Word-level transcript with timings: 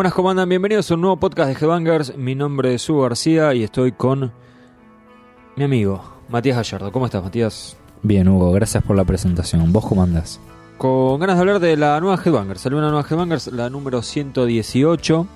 Buenas, 0.00 0.14
¿cómo 0.14 0.30
andan? 0.30 0.48
Bienvenidos 0.48 0.90
a 0.90 0.94
un 0.94 1.02
nuevo 1.02 1.18
podcast 1.18 1.50
de 1.50 1.62
Headbangers. 1.62 2.16
Mi 2.16 2.34
nombre 2.34 2.72
es 2.72 2.88
Hugo 2.88 3.02
García 3.02 3.52
y 3.52 3.62
estoy 3.62 3.92
con 3.92 4.32
mi 5.56 5.64
amigo 5.64 6.02
Matías 6.30 6.56
Gallardo. 6.56 6.90
¿Cómo 6.90 7.04
estás, 7.04 7.22
Matías? 7.22 7.76
Bien, 8.02 8.26
Hugo, 8.26 8.50
gracias 8.52 8.82
por 8.82 8.96
la 8.96 9.04
presentación. 9.04 9.70
¿Vos 9.74 9.84
cómo 9.84 10.02
andás? 10.02 10.40
Con 10.78 11.20
ganas 11.20 11.36
de 11.36 11.40
hablar 11.40 11.60
de 11.60 11.76
la 11.76 12.00
nueva 12.00 12.18
Headbangers. 12.24 12.62
Salió 12.62 12.78
una 12.78 12.88
nueva 12.88 13.06
Headbangers, 13.06 13.48
la 13.48 13.68
número 13.68 14.00
118, 14.00 15.26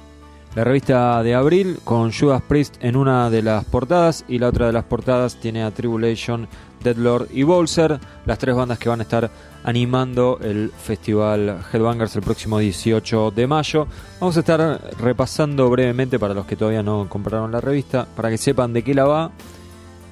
la 0.54 0.62
revista 0.62 1.22
de 1.22 1.34
abril, 1.34 1.78
con 1.82 2.12
Judas 2.12 2.40
Priest 2.42 2.76
en 2.80 2.96
una 2.96 3.28
de 3.28 3.42
las 3.42 3.64
portadas 3.64 4.24
y 4.28 4.38
la 4.38 4.48
otra 4.48 4.66
de 4.66 4.72
las 4.72 4.84
portadas 4.84 5.36
tiene 5.36 5.64
a 5.64 5.72
Tribulation, 5.72 6.46
Deadlord 6.82 7.28
y 7.32 7.42
Bolser, 7.42 7.98
las 8.24 8.38
tres 8.38 8.54
bandas 8.54 8.78
que 8.78 8.88
van 8.88 9.00
a 9.00 9.02
estar 9.02 9.30
animando 9.64 10.38
el 10.40 10.70
festival 10.70 11.58
Headbangers 11.72 12.14
el 12.14 12.22
próximo 12.22 12.58
18 12.58 13.32
de 13.32 13.46
mayo. 13.48 13.88
Vamos 14.20 14.36
a 14.36 14.40
estar 14.40 14.80
repasando 15.00 15.68
brevemente 15.70 16.20
para 16.20 16.34
los 16.34 16.46
que 16.46 16.54
todavía 16.54 16.84
no 16.84 17.08
compraron 17.08 17.50
la 17.50 17.60
revista, 17.60 18.06
para 18.14 18.30
que 18.30 18.38
sepan 18.38 18.72
de 18.72 18.84
qué 18.84 18.94
la 18.94 19.06
va. 19.06 19.32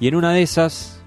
Y 0.01 0.09
en 0.09 0.15
una 0.15 0.33
de 0.33 0.41
esas 0.41 0.99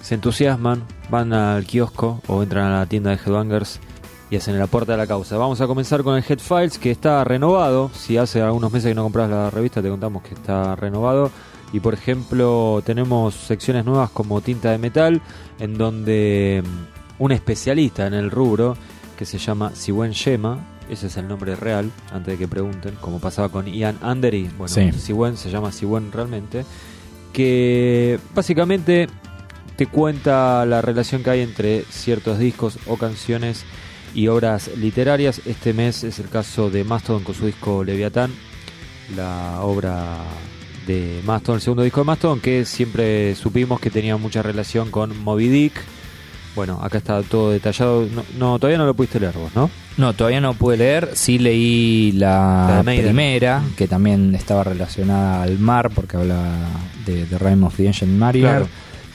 se 0.00 0.14
entusiasman, 0.14 0.84
van 1.10 1.32
al 1.32 1.66
kiosco 1.66 2.20
o 2.28 2.42
entran 2.42 2.70
a 2.70 2.78
la 2.78 2.86
tienda 2.86 3.10
de 3.10 3.16
Headbangers 3.16 3.80
y 4.30 4.36
hacen 4.36 4.54
el 4.56 4.62
aporte 4.62 4.92
a 4.92 4.96
la 4.96 5.06
causa. 5.06 5.36
Vamos 5.36 5.60
a 5.60 5.66
comenzar 5.66 6.02
con 6.02 6.16
el 6.16 6.24
Head 6.26 6.40
Files 6.40 6.78
que 6.78 6.90
está 6.90 7.22
renovado. 7.24 7.90
Si 7.94 8.16
hace 8.16 8.42
algunos 8.42 8.72
meses 8.72 8.90
que 8.90 8.94
no 8.94 9.04
compras 9.04 9.30
la 9.30 9.50
revista, 9.50 9.82
te 9.82 9.88
contamos 9.88 10.22
que 10.22 10.34
está 10.34 10.74
renovado. 10.76 11.30
Y 11.72 11.80
por 11.80 11.94
ejemplo, 11.94 12.82
tenemos 12.84 13.34
secciones 13.34 13.84
nuevas 13.84 14.10
como 14.10 14.40
Tinta 14.40 14.70
de 14.70 14.78
Metal, 14.78 15.20
en 15.58 15.78
donde 15.78 16.62
mm, 16.64 17.22
un 17.22 17.32
especialista 17.32 18.06
en 18.06 18.14
el 18.14 18.30
rubro, 18.30 18.76
que 19.16 19.24
se 19.24 19.38
llama 19.38 19.72
Siwen 19.74 20.12
Shema, 20.12 20.58
ese 20.90 21.08
es 21.08 21.16
el 21.16 21.26
nombre 21.26 21.56
real, 21.56 21.90
antes 22.12 22.34
de 22.34 22.38
que 22.38 22.48
pregunten, 22.48 22.94
como 23.00 23.18
pasaba 23.18 23.48
con 23.48 23.66
Ian 23.66 23.98
Andery, 24.02 24.48
bueno, 24.56 24.72
Sí. 24.72 24.92
Siwen 24.92 25.36
se 25.36 25.50
llama 25.50 25.72
Siwen 25.72 26.12
realmente, 26.12 26.64
que 27.32 28.18
básicamente 28.34 29.08
te 29.76 29.86
cuenta 29.86 30.64
la 30.64 30.80
relación 30.82 31.22
que 31.22 31.30
hay 31.30 31.40
entre 31.40 31.82
ciertos 31.90 32.38
discos 32.38 32.78
o 32.86 32.96
canciones 32.96 33.64
y 34.14 34.28
obras 34.28 34.70
literarias. 34.76 35.40
Este 35.44 35.72
mes 35.72 36.04
es 36.04 36.18
el 36.18 36.28
caso 36.28 36.70
de 36.70 36.84
Mastodon 36.84 37.24
con 37.24 37.34
su 37.34 37.46
disco 37.46 37.84
Leviatán, 37.84 38.30
la 39.14 39.60
obra 39.62 40.18
de 40.86 41.20
Mastodon, 41.24 41.56
el 41.56 41.62
segundo 41.62 41.82
disco 41.82 42.00
de 42.00 42.06
Mastodon, 42.06 42.40
que 42.40 42.64
siempre 42.64 43.34
supimos 43.34 43.80
que 43.80 43.90
tenía 43.90 44.16
mucha 44.16 44.42
relación 44.42 44.90
con 44.90 45.18
Moby 45.22 45.48
Dick. 45.48 45.74
Bueno, 46.54 46.80
acá 46.82 46.98
está 46.98 47.22
todo 47.22 47.50
detallado. 47.50 48.06
No, 48.06 48.24
no, 48.38 48.58
todavía 48.58 48.78
no 48.78 48.86
lo 48.86 48.94
pudiste 48.94 49.20
leer 49.20 49.34
vos, 49.34 49.54
¿no? 49.54 49.68
No, 49.98 50.14
todavía 50.14 50.40
no 50.40 50.54
pude 50.54 50.78
leer. 50.78 51.10
Sí 51.12 51.38
leí 51.38 52.12
La 52.12 52.82
la, 52.82 52.82
primera, 52.82 53.62
que 53.76 53.86
también 53.86 54.34
estaba 54.34 54.64
relacionada 54.64 55.42
al 55.42 55.58
mar, 55.58 55.90
porque 55.94 56.16
habla 56.16 56.42
de, 57.04 57.26
de 57.26 57.38
Rime 57.38 57.66
of 57.66 57.76
the 57.76 57.86
Ancient 57.86 58.12
Mariner. 58.12 58.50
Claro. 58.50 58.68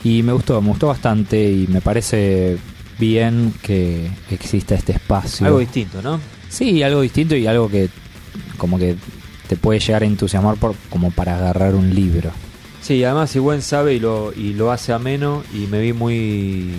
Y 0.04 0.22
me 0.22 0.32
gustó, 0.32 0.60
me 0.60 0.68
gustó 0.68 0.88
bastante 0.88 1.50
y 1.50 1.66
me 1.68 1.80
parece 1.80 2.58
bien 2.98 3.52
que 3.62 4.10
exista 4.30 4.74
este 4.74 4.92
espacio. 4.92 5.46
Algo 5.46 5.58
distinto, 5.58 6.00
¿no? 6.02 6.20
Sí, 6.48 6.82
algo 6.82 7.00
distinto 7.00 7.34
y 7.36 7.46
algo 7.46 7.68
que 7.68 7.88
como 8.58 8.78
que 8.78 8.96
te 9.48 9.56
puede 9.56 9.80
llegar 9.80 10.02
a 10.02 10.06
entusiasmar 10.06 10.56
por, 10.56 10.74
como 10.90 11.10
para 11.10 11.36
agarrar 11.36 11.74
un 11.74 11.94
libro. 11.94 12.30
Sí, 12.80 13.02
además 13.04 13.30
si 13.30 13.38
buen 13.38 13.62
sabe 13.62 13.94
y 13.94 14.00
lo, 14.00 14.32
y 14.36 14.54
lo 14.54 14.70
hace 14.72 14.92
ameno 14.92 15.42
y 15.54 15.66
me 15.66 15.80
vi 15.80 15.92
muy 15.92 16.70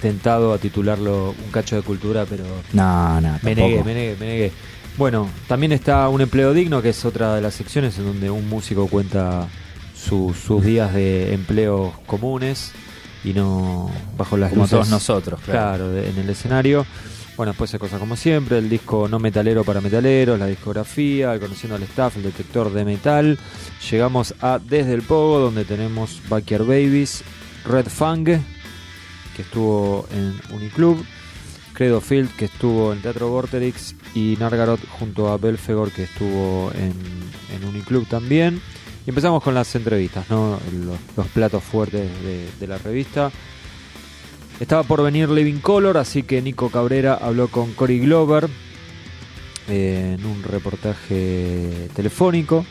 tentado 0.00 0.52
a 0.52 0.58
titularlo 0.58 1.30
un 1.44 1.50
cacho 1.50 1.76
de 1.76 1.82
cultura, 1.82 2.24
pero 2.28 2.44
No, 2.72 3.20
no, 3.20 3.32
me 3.42 3.54
tampoco. 3.54 3.68
negué, 3.68 3.84
me 3.84 3.94
negué, 3.94 4.16
me 4.20 4.26
negué. 4.26 4.52
Bueno, 4.96 5.28
también 5.48 5.72
está 5.72 6.08
un 6.08 6.20
empleo 6.20 6.52
digno, 6.52 6.80
que 6.82 6.90
es 6.90 7.04
otra 7.04 7.34
de 7.34 7.40
las 7.42 7.54
secciones 7.54 7.98
en 7.98 8.04
donde 8.04 8.30
un 8.30 8.48
músico 8.48 8.86
cuenta 8.86 9.48
su- 9.96 10.34
sus 10.34 10.64
días 10.64 10.94
de 10.94 11.32
empleos 11.34 11.92
comunes 12.06 12.72
y 13.24 13.32
no 13.32 13.90
bajo 14.16 14.36
las 14.36 14.50
Como 14.50 14.62
luces. 14.62 14.70
todos 14.72 14.88
nosotros, 14.90 15.40
claro. 15.44 15.60
Claro, 15.60 15.90
de- 15.90 16.10
en 16.10 16.18
el 16.18 16.30
escenario. 16.30 16.86
Bueno, 17.36 17.50
después 17.50 17.72
hay 17.74 17.80
cosas 17.80 17.98
como 17.98 18.14
siempre, 18.14 18.58
el 18.58 18.68
disco 18.70 19.08
no 19.08 19.18
metalero 19.18 19.64
para 19.64 19.80
metaleros, 19.80 20.38
la 20.38 20.46
discografía, 20.46 21.34
el 21.34 21.40
conociendo 21.40 21.74
al 21.74 21.82
staff, 21.82 22.16
el 22.16 22.22
detector 22.22 22.72
de 22.72 22.84
metal. 22.84 23.38
Llegamos 23.90 24.34
a 24.40 24.60
Desde 24.60 24.94
el 24.94 25.02
Pogo, 25.02 25.40
donde 25.40 25.64
tenemos 25.64 26.20
Backyard 26.28 26.62
Babies, 26.64 27.24
Red 27.64 27.86
Fang, 27.88 28.24
que 28.24 29.42
estuvo 29.42 30.06
en 30.12 30.34
Uniclub, 30.54 31.04
Credo 31.72 32.00
Field, 32.00 32.30
que 32.36 32.44
estuvo 32.44 32.92
en 32.92 33.02
Teatro 33.02 33.28
Vorterix, 33.30 33.96
y 34.14 34.36
Nargarot 34.38 34.78
junto 35.00 35.28
a 35.32 35.36
Belfegor, 35.36 35.90
que 35.90 36.04
estuvo 36.04 36.70
en, 36.72 36.92
en 37.52 37.64
Uniclub 37.68 38.06
también. 38.06 38.60
Y 39.06 39.10
empezamos 39.10 39.42
con 39.42 39.54
las 39.54 39.74
entrevistas, 39.74 40.30
¿no? 40.30 40.58
los, 41.16 41.26
platos 41.28 41.62
fuertes 41.62 42.10
de, 42.58 42.66
la 42.66 42.78
revista. 42.78 43.30
Estaba 44.60 44.82
por 44.82 45.02
venir 45.02 45.28
Living 45.28 45.58
Color, 45.58 45.98
así 45.98 46.22
que 46.22 46.40
Nico 46.40 46.70
Cabrera 46.70 47.14
habló 47.14 47.48
con 47.48 47.72
Cory 47.74 47.98
Glover 47.98 48.48
eh, 49.68 50.16
en 50.18 50.24
un 50.24 50.42
reportaje 50.42 51.88
telefónico 51.94 52.64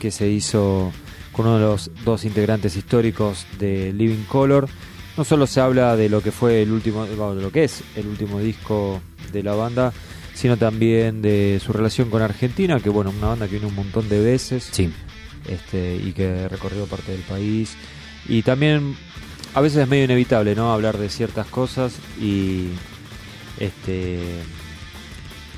que 0.00 0.10
se 0.10 0.28
hizo 0.28 0.92
con 1.30 1.46
uno 1.46 1.58
de 1.58 1.64
los 1.64 1.90
dos 2.04 2.24
integrantes 2.24 2.74
históricos 2.74 3.46
de 3.58 3.92
Living 3.92 4.24
Color. 4.24 4.68
No 5.16 5.24
solo 5.24 5.46
se 5.46 5.60
habla 5.60 5.94
de 5.94 6.08
lo 6.08 6.20
que 6.20 6.32
fue 6.32 6.62
el 6.62 6.72
último, 6.72 7.04
de 7.04 7.42
lo 7.42 7.52
que 7.52 7.64
es 7.64 7.84
el 7.94 8.08
último 8.08 8.40
disco 8.40 9.00
de 9.32 9.42
la 9.44 9.54
banda, 9.54 9.92
sino 10.34 10.56
también 10.56 11.22
de 11.22 11.60
su 11.64 11.72
relación 11.72 12.10
con 12.10 12.22
Argentina, 12.22 12.80
que 12.80 12.88
bueno, 12.88 13.10
una 13.16 13.28
banda 13.28 13.46
que 13.46 13.56
vino 13.56 13.68
un 13.68 13.76
montón 13.76 14.08
de 14.08 14.20
veces 14.20 14.68
Sí. 14.72 14.90
Este, 15.46 15.96
y 15.96 16.12
que 16.12 16.48
recorrió 16.48 16.86
parte 16.86 17.12
del 17.12 17.22
país. 17.22 17.76
Y 18.28 18.42
también 18.42 18.96
a 19.54 19.60
veces 19.60 19.82
es 19.82 19.88
medio 19.88 20.04
inevitable 20.04 20.54
no 20.54 20.72
hablar 20.72 20.98
de 20.98 21.08
ciertas 21.08 21.46
cosas 21.46 21.94
y 22.20 22.68
este 23.58 24.20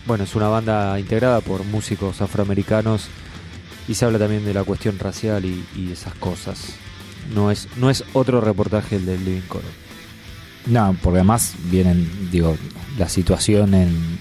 bueno, 0.06 0.24
es 0.24 0.34
una 0.34 0.48
banda 0.48 0.98
integrada 0.98 1.40
por 1.40 1.64
músicos 1.64 2.20
afroamericanos 2.20 3.08
y 3.86 3.94
se 3.94 4.04
habla 4.04 4.18
también 4.18 4.44
de 4.44 4.54
la 4.54 4.64
cuestión 4.64 4.98
racial 4.98 5.44
y, 5.44 5.92
esas 5.92 6.14
cosas. 6.14 6.74
No 7.34 7.50
es, 7.50 7.68
no 7.76 7.88
es 7.88 8.04
otro 8.12 8.40
reportaje 8.40 8.96
el 8.96 9.06
del 9.06 9.24
Living 9.24 9.42
Color. 9.42 9.70
No, 10.66 10.96
porque 11.02 11.18
además 11.18 11.54
vienen, 11.70 12.30
digo, 12.30 12.56
la 12.98 13.08
situación 13.08 13.74
en, 13.74 14.18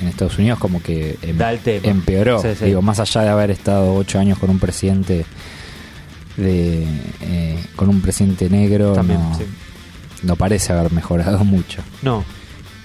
en 0.00 0.08
Estados 0.08 0.38
Unidos 0.38 0.58
como 0.58 0.82
que 0.82 1.18
em- 1.22 1.36
Da 1.36 1.52
el 1.52 1.58
tema. 1.60 1.86
empeoró. 1.88 2.40
Sí, 2.40 2.48
sí. 2.58 2.64
Digo, 2.66 2.82
más 2.82 3.00
allá 3.00 3.22
de 3.22 3.28
haber 3.28 3.50
estado 3.50 3.94
ocho 3.94 4.18
años 4.18 4.38
con 4.38 4.50
un 4.50 4.58
presidente 4.58 5.24
de 6.36 6.84
eh, 7.20 7.58
con 7.76 7.88
un 7.88 8.00
presidente 8.00 8.48
negro, 8.48 8.92
También, 8.92 9.20
no, 9.20 9.36
sí. 9.38 9.44
no 10.22 10.36
parece 10.36 10.72
haber 10.72 10.92
mejorado 10.92 11.44
mucho. 11.44 11.82
No. 12.02 12.24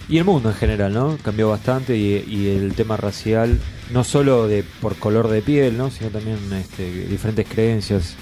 Y 0.10 0.18
el 0.18 0.26
mundo 0.26 0.50
en 0.50 0.56
general, 0.56 0.94
¿no? 0.94 1.18
Cambió 1.24 1.50
bastante 1.50 1.96
y, 1.96 2.26
y 2.28 2.48
el 2.50 2.74
tema 2.74 2.98
racial, 2.98 3.58
no 3.92 4.04
solo 4.04 4.48
de 4.48 4.64
por 4.82 4.96
color 4.98 5.30
de 5.30 5.42
piel, 5.42 5.78
¿no? 5.78 5.92
Sino 5.92 6.10
también 6.10 6.38
este, 6.60 7.06
diferentes 7.08 7.48
creencias. 7.48 8.16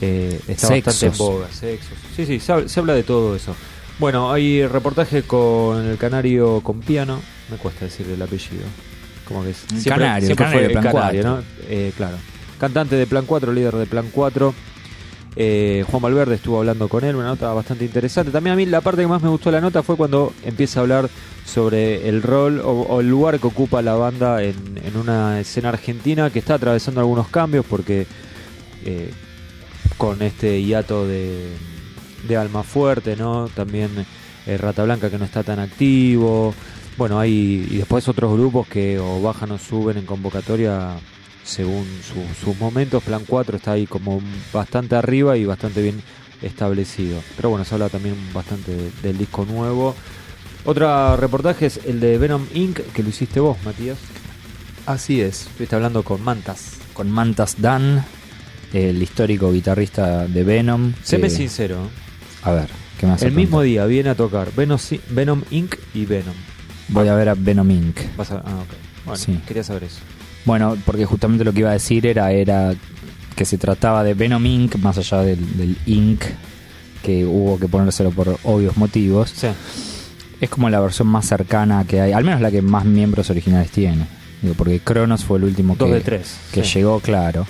eh, 0.00 0.38
está 0.48 0.68
bastante 0.70 1.06
en 1.06 1.16
boga, 1.18 1.48
sexos. 1.50 1.94
Sí, 2.14 2.24
sí, 2.26 2.38
se 2.38 2.52
habla, 2.52 2.68
se 2.68 2.78
habla 2.80 2.94
de 2.94 3.02
todo 3.02 3.34
eso. 3.34 3.54
Bueno, 3.98 4.32
hay 4.32 4.66
reportaje 4.66 5.22
con 5.22 5.84
el 5.86 5.96
canario 5.98 6.60
con 6.62 6.80
piano. 6.80 7.20
Me 7.50 7.56
cuesta 7.56 7.84
decir 7.84 8.06
el 8.08 8.20
apellido. 8.20 8.64
Como 9.26 9.42
que 9.42 9.54
siempre, 9.54 9.90
Canario, 9.90 10.26
siempre 10.26 10.44
Canario 10.44 10.60
fue 10.60 10.66
el 10.66 10.72
Plan 10.72 10.84
canario, 10.84 11.22
4. 11.22 11.30
¿no? 11.30 11.42
Eh, 11.68 11.92
claro. 11.96 12.16
Cantante 12.58 12.96
de 12.96 13.06
Plan 13.06 13.24
4, 13.26 13.52
líder 13.52 13.74
de 13.74 13.86
Plan 13.86 14.08
4. 14.12 14.54
Eh, 15.36 15.84
Juan 15.90 16.02
Valverde 16.02 16.36
estuvo 16.36 16.58
hablando 16.58 16.88
con 16.88 17.02
él, 17.04 17.16
una 17.16 17.26
nota 17.26 17.52
bastante 17.52 17.84
interesante. 17.84 18.30
También 18.30 18.52
a 18.54 18.56
mí 18.56 18.66
la 18.66 18.80
parte 18.80 19.02
que 19.02 19.08
más 19.08 19.22
me 19.22 19.28
gustó 19.28 19.50
de 19.50 19.56
la 19.56 19.60
nota 19.60 19.82
fue 19.82 19.96
cuando 19.96 20.32
empieza 20.44 20.78
a 20.78 20.82
hablar 20.82 21.08
sobre 21.44 22.08
el 22.08 22.22
rol 22.22 22.60
o, 22.60 22.70
o 22.70 23.00
el 23.00 23.08
lugar 23.08 23.40
que 23.40 23.46
ocupa 23.46 23.82
la 23.82 23.94
banda 23.94 24.42
en, 24.42 24.54
en 24.84 24.96
una 24.96 25.40
escena 25.40 25.70
argentina 25.70 26.30
que 26.30 26.38
está 26.38 26.54
atravesando 26.54 27.00
algunos 27.00 27.28
cambios 27.28 27.66
porque 27.68 28.06
eh, 28.84 29.10
con 29.98 30.22
este 30.22 30.62
hiato 30.62 31.06
de, 31.06 31.48
de 32.28 32.36
Alma 32.36 32.62
Fuerte, 32.62 33.16
¿no? 33.16 33.48
También 33.48 33.90
eh, 34.46 34.56
Rata 34.56 34.84
Blanca 34.84 35.10
que 35.10 35.18
no 35.18 35.24
está 35.24 35.42
tan 35.42 35.58
activo. 35.58 36.54
Bueno, 36.96 37.18
hay 37.18 37.66
y 37.70 37.76
después 37.78 38.06
otros 38.08 38.32
grupos 38.38 38.68
que 38.68 38.98
o 38.98 39.20
bajan 39.20 39.50
o 39.52 39.58
suben 39.58 39.98
en 39.98 40.06
convocatoria 40.06 40.92
según 41.44 41.84
su- 42.02 42.44
sus 42.44 42.56
momentos. 42.58 43.02
Plan 43.02 43.22
4 43.26 43.56
está 43.56 43.72
ahí 43.72 43.86
como 43.86 44.20
bastante 44.52 44.94
arriba 44.96 45.36
y 45.36 45.44
bastante 45.44 45.82
bien 45.82 46.00
establecido. 46.40 47.20
Pero 47.36 47.50
bueno, 47.50 47.64
se 47.64 47.74
habla 47.74 47.88
también 47.88 48.14
bastante 48.32 48.72
de- 48.76 48.90
del 49.02 49.18
disco 49.18 49.44
nuevo. 49.44 49.94
Otro 50.64 51.16
reportaje 51.16 51.66
es 51.66 51.80
el 51.84 52.00
de 52.00 52.16
Venom 52.16 52.46
Inc., 52.54 52.78
que 52.92 53.02
lo 53.02 53.08
hiciste 53.10 53.40
vos, 53.40 53.56
Matías. 53.64 53.98
Así 54.86 55.20
es. 55.20 55.46
Estuviste 55.46 55.74
hablando 55.76 56.02
con 56.04 56.22
Mantas. 56.22 56.74
Con 56.94 57.10
Mantas 57.10 57.56
Dan, 57.60 58.04
el 58.72 59.02
histórico 59.02 59.52
guitarrista 59.52 60.26
de 60.26 60.44
Venom. 60.44 60.92
Séme 61.02 61.24
que- 61.28 61.34
sincero. 61.34 61.88
A 62.42 62.52
ver, 62.52 62.68
¿qué 62.98 63.06
más? 63.06 63.22
El 63.22 63.32
mismo 63.32 63.62
día 63.62 63.84
viene 63.86 64.10
a 64.10 64.14
tocar 64.14 64.52
Venom, 64.54 64.78
Venom 65.10 65.42
Inc. 65.50 65.74
y 65.92 66.04
Venom. 66.06 66.34
Voy 66.88 67.08
a 67.08 67.14
ver 67.14 67.28
a 67.30 67.34
Venom 67.34 67.70
Inc. 67.70 67.98
Vas 68.16 68.30
a- 68.30 68.42
ah, 68.44 68.56
ok. 68.60 68.68
Bueno, 69.06 69.16
Sí. 69.18 69.40
quería 69.46 69.64
saber 69.64 69.84
eso. 69.84 69.98
Bueno, 70.44 70.76
porque 70.84 71.04
justamente 71.06 71.44
lo 71.44 71.52
que 71.52 71.60
iba 71.60 71.70
a 71.70 71.74
decir 71.74 72.06
era, 72.06 72.30
era 72.32 72.74
que 73.34 73.44
se 73.44 73.58
trataba 73.58 74.04
de 74.04 74.14
Venom 74.14 74.44
Inc., 74.44 74.76
más 74.76 74.98
allá 74.98 75.18
del, 75.22 75.56
del 75.56 75.76
Inc., 75.86 76.22
que 77.02 77.24
hubo 77.24 77.58
que 77.58 77.68
ponérselo 77.68 78.10
por 78.10 78.38
obvios 78.44 78.76
motivos. 78.76 79.30
Sí. 79.34 79.48
Es 80.40 80.50
como 80.50 80.68
la 80.70 80.80
versión 80.80 81.08
más 81.08 81.26
cercana 81.26 81.84
que 81.86 82.00
hay, 82.00 82.12
al 82.12 82.24
menos 82.24 82.40
la 82.40 82.50
que 82.50 82.62
más 82.62 82.84
miembros 82.84 83.30
originales 83.30 83.70
tiene. 83.70 84.06
Digo, 84.42 84.54
porque 84.54 84.80
Cronos 84.80 85.24
fue 85.24 85.38
el 85.38 85.44
último 85.44 85.74
Dos 85.76 85.88
que, 85.88 85.94
de 85.94 86.00
tres. 86.00 86.36
que 86.52 86.64
sí. 86.64 86.78
llegó, 86.78 87.00
claro. 87.00 87.46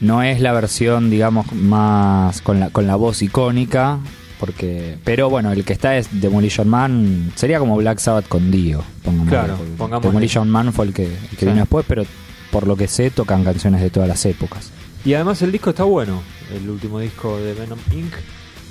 No 0.00 0.22
es 0.22 0.40
la 0.40 0.52
versión, 0.52 1.08
digamos, 1.08 1.50
más 1.52 2.40
con 2.42 2.60
la, 2.60 2.70
con 2.70 2.86
la 2.86 2.96
voz 2.96 3.22
icónica, 3.22 3.98
porque 4.44 4.98
pero 5.04 5.30
bueno, 5.30 5.52
el 5.52 5.64
que 5.64 5.72
está 5.72 5.96
es 5.96 6.08
Demolition 6.20 6.68
Man, 6.68 7.32
sería 7.34 7.58
como 7.58 7.76
Black 7.76 7.98
Sabbath 7.98 8.28
con 8.28 8.50
Dio, 8.50 8.82
pongámosle, 9.02 9.30
Claro, 9.30 9.58
pongámosle. 9.78 10.08
Demolition 10.10 10.50
Man 10.50 10.72
fue 10.72 10.86
el 10.86 10.92
que, 10.94 11.04
el 11.06 11.28
que 11.30 11.36
Sí. 11.40 11.46
vino 11.46 11.60
después, 11.60 11.84
pero 11.88 12.04
por 12.50 12.66
lo 12.66 12.76
que 12.76 12.86
sé 12.88 13.10
tocan 13.10 13.42
canciones 13.44 13.80
de 13.80 13.90
todas 13.90 14.08
las 14.08 14.24
épocas. 14.26 14.70
Y 15.04 15.14
además 15.14 15.40
el 15.42 15.52
disco 15.52 15.70
está 15.70 15.84
bueno, 15.84 16.22
el 16.54 16.68
último 16.68 17.00
disco 17.00 17.36
de 17.38 17.54
Venom 17.54 17.78
Inc. 17.92 18.12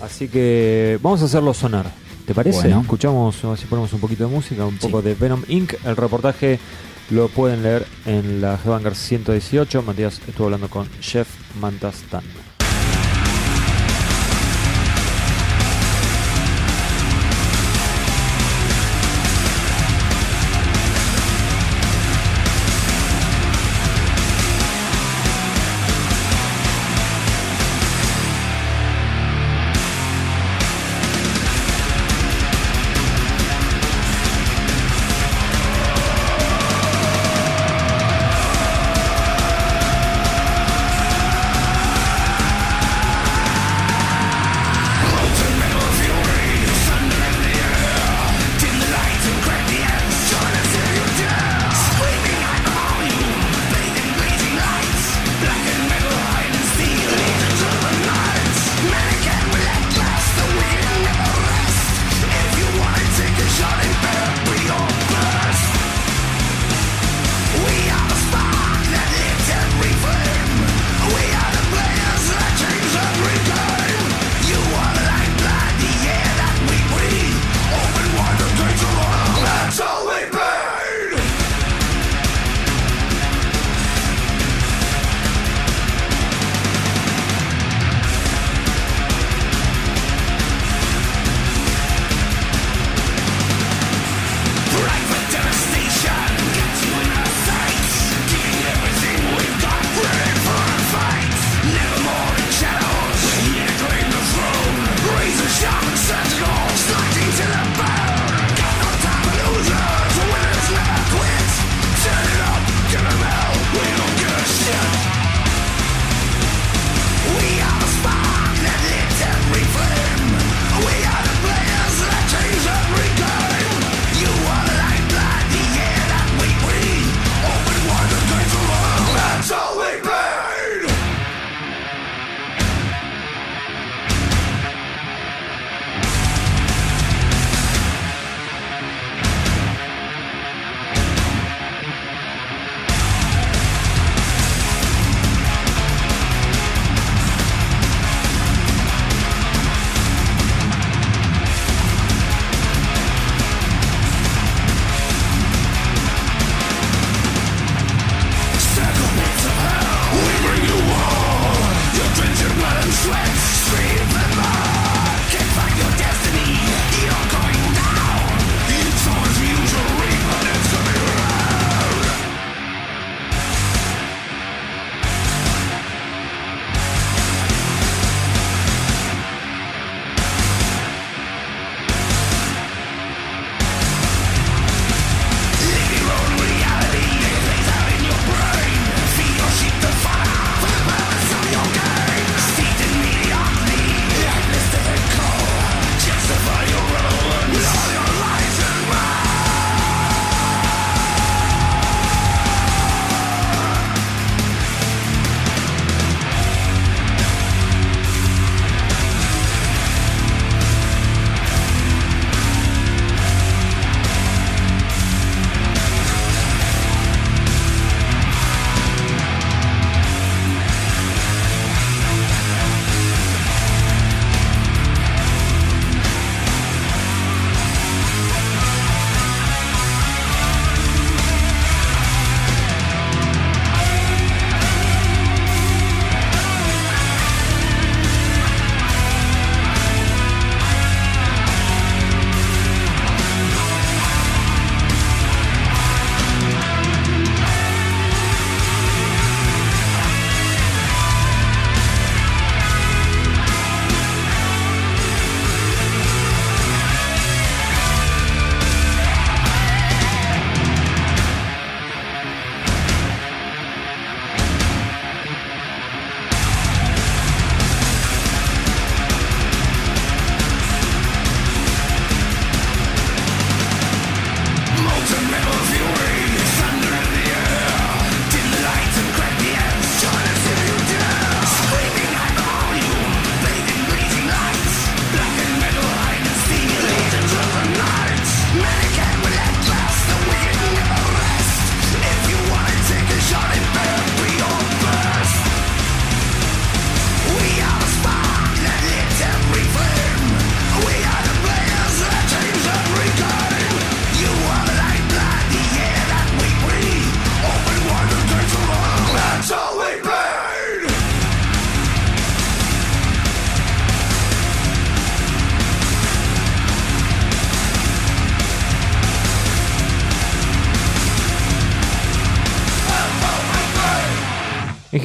Así 0.01 0.27
que 0.27 0.99
vamos 1.01 1.21
a 1.21 1.25
hacerlo 1.25 1.53
sonar. 1.53 1.91
¿Te 2.25 2.33
parece? 2.33 2.59
Bueno. 2.61 2.81
Escuchamos, 2.81 3.43
a 3.43 3.49
ver 3.49 3.57
si 3.57 3.65
ponemos 3.65 3.91
un 3.93 3.99
poquito 3.99 4.27
de 4.27 4.33
música, 4.33 4.65
un 4.65 4.79
Sí. 4.79 4.87
poco 4.87 5.01
de 5.01 5.13
Venom 5.15 5.43
Inc. 5.47 5.73
El 5.85 5.95
reportaje 5.97 6.59
lo 7.09 7.27
pueden 7.27 7.63
leer 7.63 7.85
en 8.05 8.41
la 8.41 8.55
Headbanger 8.63 8.95
118. 8.95 9.81
Matías 9.81 10.21
estuvo 10.27 10.45
hablando 10.45 10.69
con 10.69 10.87
Jeff 11.01 11.27
Mantastan. 11.59 12.23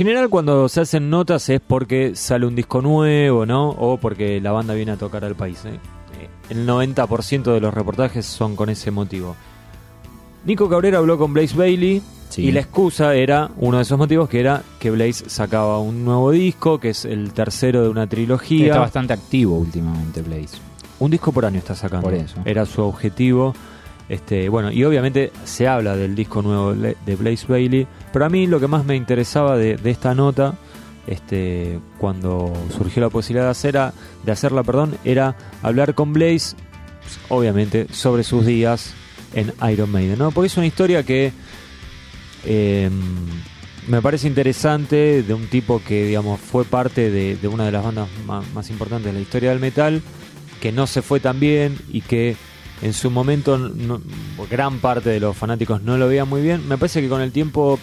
General 0.09 0.29
cuando 0.31 0.69
se 0.69 0.81
hacen 0.81 1.11
notas 1.11 1.49
es 1.49 1.61
porque 1.61 2.15
sale 2.15 2.47
un 2.47 2.55
disco 2.55 2.81
nuevo, 2.83 3.45
¿no? 3.47 3.71
O 3.71 3.99
porque 3.99 4.41
la 4.41 4.53
banda 4.53 4.75
viene 4.75 4.93
a 4.93 4.97
tocar 4.97 5.25
al 5.25 5.35
país. 5.35 5.65
¿eh? 5.65 5.79
Eh, 6.21 6.29
El 6.51 6.67
90% 6.67 7.53
de 7.53 7.61
los 7.61 7.75
reportajes 7.75 8.25
son 8.27 8.57
con 8.57 8.71
ese 8.71 8.91
motivo. 8.91 9.37
Nico 10.45 10.69
Cabrera 10.69 10.99
habló 10.99 11.19
con 11.19 11.33
Blaze 11.35 11.57
Bailey 11.57 12.03
Sí. 12.31 12.43
y 12.43 12.53
la 12.53 12.61
excusa 12.61 13.15
era, 13.15 13.51
uno 13.57 13.79
de 13.79 13.85
esos 13.85 13.97
motivos, 13.97 14.29
que 14.29 14.39
era 14.41 14.63
que 14.79 14.91
Blaze 14.91 15.31
sacaba 15.31 15.79
un 15.79 16.05
nuevo 16.05 16.31
disco, 16.31 16.79
que 16.79 16.91
es 16.91 17.07
el 17.07 17.33
tercero 17.33 17.83
de 17.83 17.89
una 17.89 18.07
trilogía. 18.07 18.67
Está 18.67 18.81
bastante 18.81 19.15
activo 19.15 19.57
últimamente 19.57 20.21
Blaze. 20.21 20.59
Un 20.99 21.11
disco 21.11 21.33
por 21.33 21.47
año 21.47 21.59
está 21.59 21.75
sacando. 21.75 22.05
Por 22.05 22.15
eso. 22.15 22.37
Era 22.45 22.67
su 22.67 22.83
objetivo. 22.83 23.55
Este, 24.09 24.49
bueno, 24.49 24.73
y 24.73 24.85
obviamente 24.85 25.33
se 25.45 25.69
habla 25.69 25.95
del 25.97 26.15
disco 26.15 26.41
nuevo 26.43 26.75
de 26.75 27.17
Blaze 27.17 27.47
Bailey. 27.47 27.87
Pero 28.13 28.25
a 28.25 28.29
mí 28.29 28.47
lo 28.47 28.59
que 28.61 28.67
más 28.67 28.85
me 28.85 28.97
interesaba 28.97 29.57
de, 29.57 29.79
esta 29.85 30.15
nota, 30.15 30.55
este, 31.07 31.79
cuando 31.99 32.53
surgió 32.77 33.03
la 33.03 33.11
posibilidad 33.11 33.45
de, 33.45 33.51
hacer 33.51 33.79
de 34.25 34.33
hacerla, 34.33 34.63
perdón, 34.63 34.97
era 35.05 35.37
hablar 35.63 35.95
con 35.95 36.13
Blaze, 36.13 36.57
obviamente, 37.29 37.87
sobre 37.93 38.25
sus 38.25 38.47
días 38.47 38.95
en 39.35 39.53
Iron 39.71 39.91
Maiden, 39.91 40.19
¿no? 40.19 40.31
Porque 40.31 40.47
es 40.47 40.57
una 40.57 40.67
historia 40.67 41.03
que 41.03 41.33
eh, 42.45 42.89
me 43.89 44.01
parece 44.03 44.27
interesante 44.27 45.23
de 45.23 45.35
un 45.35 45.47
tipo 45.49 45.83
que, 45.87 46.07
digamos, 46.07 46.41
fue 46.41 46.65
parte 46.65 47.11
de, 47.11 47.49
una 47.49 47.65
de 47.67 47.73
las 47.73 47.85
bandas 47.85 48.09
ma- 48.27 48.43
más, 48.55 48.71
importantes 48.71 49.07
de 49.13 49.19
la 49.19 49.21
historia 49.21 49.51
del 49.51 49.61
metal, 49.61 50.03
que 50.61 50.73
no 50.73 50.87
se 50.87 51.03
fue 51.03 51.21
tan 51.21 51.41
bien 51.41 51.77
y 51.93 52.01
que 52.01 52.37
en 52.83 52.93
su 52.93 53.11
momento 53.11 53.59
no- 53.59 54.01
gran 54.51 54.79
parte 54.79 55.11
de 55.11 55.21
los 55.21 55.37
fanáticos 55.37 55.83
no 55.83 55.97
lo 55.99 56.09
veían 56.09 56.29
muy 56.29 56.43
bien. 56.43 56.67
Me 56.69 56.79
parece 56.79 57.01
que 57.01 57.09
con 57.09 57.21
el 57.21 57.33
tiempo 57.33 57.79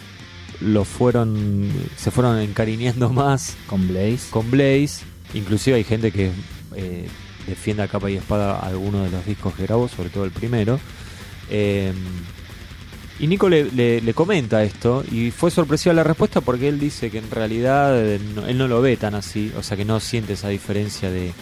lo 0.61 0.85
fueron 0.85 1.69
se 1.97 2.11
fueron 2.11 2.39
encariñando 2.39 3.09
más 3.09 3.57
Con 3.67 3.87
Blaze. 3.87 4.29
con 4.29 4.49
Blaze. 4.51 5.03
Inclusive 5.33 5.75
hay 5.77 5.83
gente 5.83 6.11
que 6.11 6.31
eh, 6.75 7.07
defiende 7.47 7.83
a 7.83 7.87
capa 7.87 8.09
y 8.09 8.15
espada 8.15 8.59
algunos 8.59 9.03
de 9.03 9.11
los 9.17 9.25
discos 9.25 9.53
que 9.55 9.63
grabó, 9.63 9.87
sobre 9.89 10.09
todo 10.09 10.23
el 10.23 10.31
primero. 10.31 10.79
Eh, 11.49 11.91
y 13.19 13.27
Nico 13.27 13.47
le, 13.47 13.71
le- 13.71 14.01
le 14.01 14.13
comenta 14.13 14.63
esto 14.63 15.03
y 15.09 15.31
fue 15.31 15.49
sorpresiva 15.49 15.93
la 15.93 16.03
respuesta 16.03 16.41
porque 16.41 16.67
él 16.67 16.79
dice 16.79 17.09
que 17.09 17.19
en 17.19 17.31
realidad 17.31 17.97
eh, 17.97 18.19
no- 18.35 18.45
él 18.45 18.57
no 18.57 18.67
lo 18.67 18.81
ve 18.81 18.97
tan 18.97 19.15
así, 19.15 19.51
o 19.57 19.63
sea 19.63 19.77
que 19.77 19.85
no 19.85 19.99
siente 20.01 20.33
esa 20.33 20.49
diferencia 20.49 21.09
de, 21.09 21.33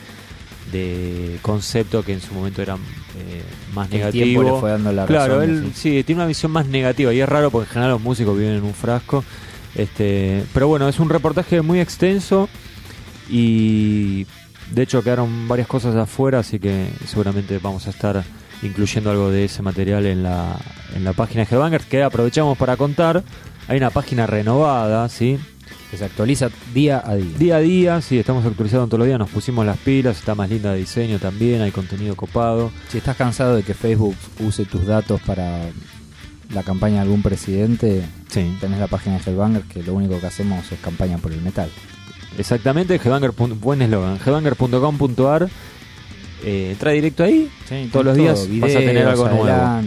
de 0.71 1.37
concepto 1.41 2.03
que 2.03 2.13
en 2.13 2.21
su 2.21 2.33
momento 2.33 2.61
era 2.61 2.75
eh, 2.75 3.43
más 3.73 3.91
el 3.91 3.99
negativo. 3.99 4.43
le 4.43 4.59
fue 4.59 4.71
dando 4.71 4.91
la 4.91 5.05
claro, 5.05 5.39
razón, 5.39 5.49
él 5.49 5.71
sí, 5.75 6.03
tiene 6.03 6.21
una 6.21 6.27
visión 6.27 6.51
más 6.51 6.65
negativa 6.67 7.13
y 7.13 7.21
es 7.21 7.29
raro 7.29 7.51
porque 7.51 7.67
en 7.67 7.73
general 7.73 7.91
los 7.91 8.01
músicos 8.01 8.37
viven 8.37 8.55
en 8.55 8.63
un 8.63 8.73
frasco. 8.73 9.23
Este, 9.75 10.43
pero 10.53 10.67
bueno, 10.67 10.87
es 10.87 10.99
un 10.99 11.09
reportaje 11.09 11.61
muy 11.61 11.79
extenso 11.79 12.47
y 13.29 14.25
de 14.71 14.83
hecho 14.83 15.03
quedaron 15.03 15.47
varias 15.47 15.67
cosas 15.67 15.95
afuera, 15.95 16.39
así 16.39 16.59
que 16.59 16.89
seguramente 17.05 17.59
vamos 17.59 17.87
a 17.87 17.89
estar 17.89 18.23
incluyendo 18.61 19.11
algo 19.11 19.29
de 19.29 19.45
ese 19.45 19.61
material 19.61 20.05
en 20.05 20.23
la, 20.23 20.57
en 20.95 21.03
la 21.03 21.13
página 21.13 21.43
de 21.43 21.55
Headbangers 21.55 21.85
que 21.85 22.03
aprovechamos 22.03 22.57
para 22.57 22.77
contar. 22.77 23.23
Hay 23.67 23.77
una 23.77 23.89
página 23.89 24.27
renovada, 24.27 25.07
¿sí? 25.09 25.39
Que 25.93 25.97
se 25.99 26.05
actualiza 26.05 26.49
día 26.73 27.03
a 27.05 27.13
día. 27.13 27.37
Día 27.37 27.55
a 27.57 27.59
día, 27.59 28.01
sí, 28.01 28.17
estamos 28.17 28.43
actualizando 28.43 28.87
todos 28.87 28.97
los 28.97 29.05
días, 29.05 29.19
nos 29.19 29.29
pusimos 29.29 29.63
las 29.63 29.77
pilas, 29.77 30.17
está 30.17 30.33
más 30.33 30.49
linda 30.49 30.71
de 30.73 30.79
diseño 30.79 31.19
también, 31.19 31.61
hay 31.61 31.69
contenido 31.69 32.15
copado. 32.15 32.71
Si 32.89 32.97
estás 32.97 33.15
cansado 33.15 33.55
de 33.55 33.61
que 33.61 33.75
Facebook 33.75 34.15
use 34.39 34.65
tus 34.65 34.87
datos 34.87 35.21
para 35.21 35.67
la 36.51 36.63
campaña 36.63 36.95
de 36.95 37.01
algún 37.01 37.21
presidente, 37.21 38.01
Sí, 38.27 38.57
tenés 38.59 38.79
la 38.79 38.87
página 38.87 39.19
de 39.19 39.29
Hellbanger 39.31 39.61
que 39.65 39.83
lo 39.83 39.93
único 39.93 40.19
que 40.19 40.25
hacemos 40.25 40.71
es 40.71 40.79
campaña 40.79 41.19
por 41.19 41.31
el 41.31 41.41
metal. 41.41 41.69
exactamente, 42.39 42.95
Headbanger. 42.95 43.29
buen 43.29 43.83
eslogan, 43.83 44.17
headbanger.com.ar. 44.17 45.47
Eh, 46.43 46.69
entra 46.71 46.91
directo 46.93 47.23
ahí, 47.23 47.51
todos 47.91 48.03
los 48.03 48.17
días 48.17 48.49
vas 48.59 48.75
a 48.75 48.79
tener 48.79 49.07
algo 49.07 49.29
nuevo. 49.29 49.79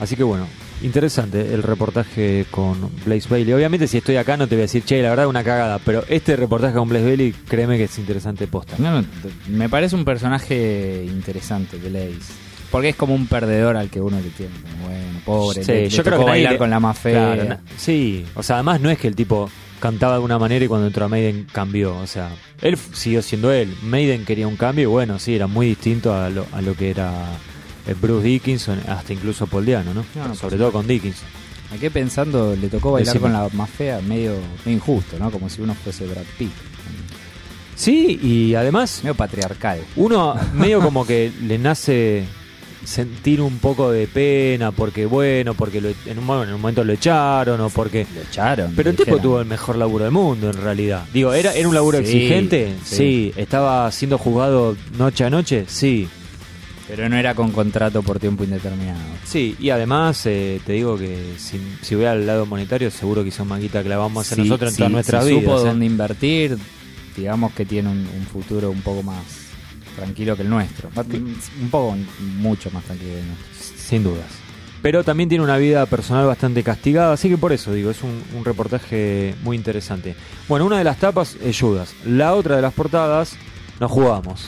Así 0.00 0.16
que 0.16 0.22
bueno, 0.22 0.46
interesante 0.82 1.52
el 1.54 1.62
reportaje 1.62 2.46
con 2.50 2.76
Blaze 3.04 3.28
Bailey. 3.28 3.52
Obviamente 3.54 3.86
si 3.86 3.98
estoy 3.98 4.16
acá 4.16 4.36
no 4.36 4.46
te 4.48 4.54
voy 4.56 4.62
a 4.62 4.66
decir, 4.66 4.82
che, 4.84 5.02
la 5.02 5.10
verdad 5.10 5.26
una 5.26 5.44
cagada, 5.44 5.78
pero 5.78 6.04
este 6.08 6.36
reportaje 6.36 6.74
con 6.74 6.88
Blaze 6.88 7.04
Bailey, 7.04 7.32
créeme 7.48 7.76
que 7.78 7.84
es 7.84 7.98
interesante 7.98 8.46
posta. 8.46 8.74
No, 8.78 9.00
no, 9.02 9.06
me 9.48 9.68
parece 9.68 9.94
un 9.96 10.04
personaje 10.04 11.04
interesante, 11.06 11.76
Blaze. 11.76 12.18
Porque 12.70 12.88
es 12.90 12.96
como 12.96 13.14
un 13.14 13.26
perdedor 13.26 13.76
al 13.76 13.90
que 13.90 14.00
uno 14.00 14.16
le 14.18 14.30
tiene. 14.30 14.52
Bueno, 14.82 15.20
pobre. 15.26 15.62
Sí, 15.62 15.72
le- 15.72 15.82
le 15.82 15.88
yo 15.90 16.02
creo 16.02 16.18
que 16.20 16.24
bailar 16.24 16.52
le- 16.54 16.58
con 16.58 16.70
la 16.70 16.80
más 16.80 16.98
fea. 16.98 17.34
Claro, 17.34 17.60
sí, 17.76 18.24
o 18.34 18.42
sea, 18.42 18.56
además 18.56 18.80
no 18.80 18.88
es 18.90 18.98
que 18.98 19.08
el 19.08 19.14
tipo 19.14 19.50
cantaba 19.78 20.14
de 20.14 20.20
una 20.20 20.38
manera 20.38 20.64
y 20.64 20.68
cuando 20.68 20.86
entró 20.86 21.04
a 21.04 21.08
Maiden 21.08 21.46
cambió, 21.52 21.96
o 21.98 22.06
sea, 22.06 22.30
él 22.62 22.78
siguió 22.94 23.20
siendo 23.20 23.52
él. 23.52 23.74
Maiden 23.82 24.24
quería 24.24 24.46
un 24.46 24.56
cambio 24.56 24.84
y 24.84 24.86
bueno, 24.86 25.18
sí, 25.18 25.34
era 25.34 25.48
muy 25.48 25.66
distinto 25.66 26.14
a 26.14 26.30
lo, 26.30 26.46
a 26.52 26.62
lo 26.62 26.74
que 26.74 26.88
era 26.90 27.12
Bruce 28.00 28.26
Dickinson, 28.26 28.80
hasta 28.88 29.12
incluso 29.12 29.46
Paul 29.46 29.66
Diano, 29.66 29.92
¿no? 29.94 30.04
No, 30.14 30.28
no, 30.28 30.34
Sobre 30.34 30.56
todo 30.56 30.72
con 30.72 30.86
Dickinson. 30.86 31.28
Me 31.70 31.78
quedé 31.78 31.90
pensando, 31.90 32.54
le 32.54 32.68
tocó 32.68 32.92
bailar 32.92 33.14
Decime. 33.14 33.32
con 33.32 33.32
la 33.42 33.48
más 33.54 33.70
fea, 33.70 34.00
medio, 34.00 34.34
medio 34.64 34.76
injusto, 34.76 35.18
¿no? 35.18 35.30
Como 35.30 35.48
si 35.48 35.62
uno 35.62 35.74
fuese 35.74 36.06
Brad 36.06 36.24
Pitt. 36.38 36.50
Sí, 37.74 38.18
y 38.22 38.54
además 38.54 39.00
Medio 39.02 39.14
patriarcal. 39.14 39.80
uno 39.96 40.34
medio 40.54 40.80
como 40.80 41.06
que 41.06 41.32
le 41.42 41.58
nace 41.58 42.24
sentir 42.84 43.40
un 43.40 43.58
poco 43.58 43.90
de 43.92 44.06
pena 44.08 44.72
porque 44.72 45.06
bueno, 45.06 45.54
porque 45.54 45.80
lo- 45.80 45.88
en, 46.04 46.18
un, 46.18 46.24
mo- 46.26 46.42
en 46.42 46.52
un 46.52 46.60
momento 46.60 46.84
lo 46.84 46.92
echaron 46.92 47.60
o 47.60 47.70
porque 47.70 48.06
Lo 48.14 48.20
echaron. 48.22 48.72
Pero 48.76 48.90
el 48.90 48.96
tipo 48.96 49.18
tuvo 49.18 49.40
el 49.40 49.46
mejor 49.46 49.76
laburo 49.76 50.04
del 50.04 50.12
mundo, 50.12 50.50
en 50.50 50.56
realidad. 50.56 51.04
Digo, 51.12 51.32
¿era, 51.32 51.54
era 51.54 51.66
un 51.68 51.74
laburo 51.74 51.98
Sí, 51.98 52.04
exigente? 52.04 52.74
sí. 52.84 52.96
Sí. 52.96 53.32
¿Estaba 53.36 53.90
siendo 53.90 54.18
juzgado 54.18 54.76
noche 54.98 55.24
a 55.24 55.30
noche? 55.30 55.64
Sí. 55.68 56.08
Pero 56.94 57.08
no 57.08 57.16
era 57.16 57.34
con 57.34 57.52
contrato 57.52 58.02
por 58.02 58.18
tiempo 58.18 58.44
indeterminado. 58.44 59.00
Sí, 59.24 59.56
y 59.58 59.70
además 59.70 60.20
te 60.22 60.60
digo 60.66 60.98
que 60.98 61.32
si, 61.38 61.58
si 61.80 61.94
voy 61.94 62.04
al 62.04 62.26
lado 62.26 62.44
monetario, 62.44 62.90
seguro 62.90 63.22
que 63.22 63.30
hizo 63.30 63.46
más 63.46 63.60
guita 63.62 63.82
que 63.82 63.88
la 63.88 63.96
vamos 63.96 64.18
a 64.18 64.20
hacer 64.26 64.36
Sí, 64.44 64.48
nosotros 64.50 64.68
en 64.72 64.74
sí, 64.74 64.78
todas 64.78 64.92
nuestras 64.92 65.24
si 65.24 65.30
vidas. 65.30 65.44
supo 65.44 65.58
¿eh? 65.62 65.68
dónde 65.70 65.86
invertir, 65.86 66.58
digamos 67.16 67.54
que 67.54 67.64
tiene 67.64 67.88
un, 67.88 67.96
un 68.14 68.26
futuro 68.30 68.70
un 68.70 68.82
poco 68.82 69.02
más 69.02 69.24
tranquilo 69.96 70.36
que 70.36 70.42
el 70.42 70.50
nuestro. 70.50 70.90
Un 70.94 71.70
poco, 71.70 71.96
mucho 72.36 72.70
más 72.72 72.84
tranquilo 72.84 73.12
que 73.12 73.20
el 73.20 73.26
nuestro. 73.26 73.48
Sin 73.78 74.02
dudas. 74.04 74.26
Pero 74.82 75.02
también 75.02 75.30
tiene 75.30 75.42
una 75.44 75.56
vida 75.56 75.86
personal 75.86 76.26
bastante 76.26 76.62
castigada, 76.62 77.14
así 77.14 77.30
que 77.30 77.38
por 77.38 77.54
eso 77.54 77.72
digo, 77.72 77.90
es 77.90 78.02
un, 78.02 78.22
un 78.36 78.44
reportaje 78.44 79.34
muy 79.42 79.56
interesante. 79.56 80.14
Bueno, 80.46 80.66
una 80.66 80.76
de 80.76 80.84
las 80.84 80.98
tapas 80.98 81.36
es 81.42 81.58
Judas. 81.58 81.94
La 82.04 82.34
otra 82.34 82.56
de 82.56 82.60
las 82.62 82.74
portadas 82.74 83.36
nos 83.80 83.90
jugamos. 83.90 84.44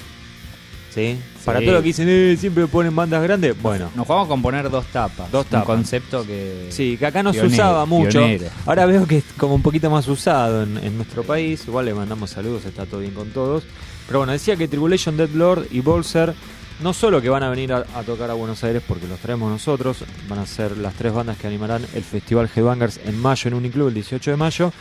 ¿Sí? 0.95 1.17
Para 1.45 1.61
todo 1.61 1.73
lo 1.73 1.79
que 1.83 1.89
dicen, 1.89 2.07
eh, 2.09 2.37
siempre 2.39 2.67
ponen 2.67 2.95
bandas 2.95 3.23
grandes. 3.23 3.61
Bueno, 3.61 3.91
Nos 3.95 4.07
jugamos 4.07 4.29
con 4.29 4.43
poner 4.43 4.71
dos 4.71 4.87
tapas. 4.87 5.31
Dos 5.31 5.47
tapas. 5.47 5.69
Un 5.69 5.75
concepto 5.77 6.27
que. 6.27 6.69
Sí, 6.71 6.97
que 6.97 7.07
acá 7.07 7.23
no 7.23 7.33
se 7.33 7.45
usaba 7.47 7.85
mucho. 7.87 8.19
pionero. 8.19 8.47
Ahora 8.67 8.87
veo 8.87 9.07
que 9.07 9.19
es 9.19 9.25
como 9.37 9.55
un 9.55 9.63
poquito 9.63 9.91
más 9.91 10.09
usado 10.09 10.63
en, 10.63 10.79
en 10.79 10.97
nuestro 10.97 11.23
país. 11.23 11.65
Igual 11.67 11.87
le 11.87 11.95
mandamos 11.95 12.31
saludos, 12.31 12.65
está 12.65 12.87
todo 12.87 13.01
bien 13.01 13.13
con 13.15 13.31
todos. 13.31 13.65
Pero 14.07 14.19
bueno, 14.21 14.33
decía 14.33 14.57
que 14.57 14.69
Tribulation 14.69 15.17
Dead 15.17 15.31
Lord 15.31 15.67
y 15.71 15.81
Bolser 15.81 16.35
no 16.81 16.93
solo 16.93 17.23
que 17.23 17.29
van 17.29 17.43
a 17.43 17.49
venir 17.51 17.73
a, 17.73 17.85
a 17.95 18.03
tocar 18.03 18.31
a 18.31 18.35
Buenos 18.35 18.63
Aires 18.65 18.83
porque 18.87 19.07
los 19.07 19.19
traemos 19.21 19.51
nosotros, 19.51 19.99
van 20.29 20.41
a 20.41 20.47
ser 20.47 20.77
las 20.77 20.95
tres 20.95 21.13
bandas 21.13 21.39
que 21.39 21.47
animarán 21.47 21.87
el 21.95 22.03
Festival 22.03 22.51
Headbangers 22.55 22.99
en 23.05 23.19
mayo 23.21 23.49
en 23.49 23.55
Uniclub, 23.55 23.89
el 23.89 23.95
18 23.95 24.33
de 24.33 24.37
mayo, 24.37 24.73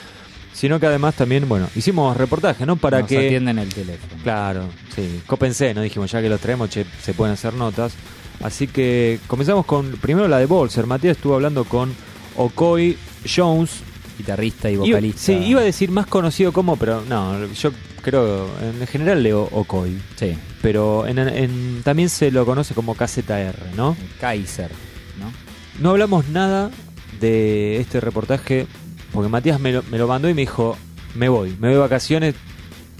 sino 0.53 0.79
que 0.79 0.85
además 0.87 1.15
también, 1.15 1.49
bueno, 1.49 1.67
hicimos 1.75 2.15
reportaje, 2.15 2.65
¿no? 2.65 2.75
Para 2.77 2.99
nos 2.99 3.09
que... 3.09 3.17
atienden 3.25 3.59
el 3.59 3.69
teléfono. 3.73 4.13
Claro, 4.23 4.69
sí. 4.95 5.21
Cópense, 5.27 5.73
¿no? 5.73 5.81
Dijimos, 5.81 6.11
ya 6.11 6.21
que 6.21 6.29
los 6.29 6.39
traemos, 6.39 6.69
che, 6.69 6.85
se 7.01 7.13
pueden 7.13 7.33
hacer 7.33 7.53
notas. 7.53 7.93
Así 8.41 8.67
que 8.67 9.19
comenzamos 9.27 9.65
con 9.65 9.91
primero 10.01 10.27
la 10.27 10.37
de 10.39 10.45
Bolser. 10.45 10.85
Matías 10.85 11.17
estuvo 11.17 11.35
hablando 11.35 11.63
con 11.65 11.93
Okoy 12.37 12.97
Jones. 13.27 13.81
Guitarrista 14.17 14.69
y 14.69 14.75
Iba- 14.75 14.85
vocalista. 14.85 15.19
sí, 15.21 15.33
iba 15.33 15.61
a 15.61 15.63
decir 15.63 15.89
más 15.89 16.05
conocido 16.05 16.51
como, 16.53 16.75
pero 16.75 17.03
no, 17.09 17.45
yo 17.47 17.71
creo, 18.03 18.47
en 18.61 18.85
general 18.85 19.23
leo 19.23 19.49
Okoy. 19.51 19.99
Sí, 20.15 20.37
Pero 20.61 21.07
en, 21.07 21.17
en- 21.17 21.81
también 21.83 22.09
se 22.09 22.29
lo 22.29 22.45
conoce 22.45 22.75
como 22.75 22.93
KZR, 22.95 23.55
¿no? 23.75 23.97
Kaiser, 24.21 24.69
¿no? 25.19 25.31
No 25.81 25.89
hablamos 25.89 26.27
nada 26.27 26.69
de 27.19 27.77
este 27.77 27.99
reportaje 28.01 28.67
porque 29.13 29.29
Matías 29.29 29.59
me 29.59 29.71
lo, 29.71 29.83
me 29.83 29.97
lo 29.97 30.07
mandó 30.07 30.27
y 30.29 30.33
me 30.33 30.41
dijo, 30.41 30.75
me 31.15 31.29
voy, 31.29 31.51
me 31.51 31.67
voy 31.67 31.71
de 31.71 31.77
vacaciones. 31.77 32.35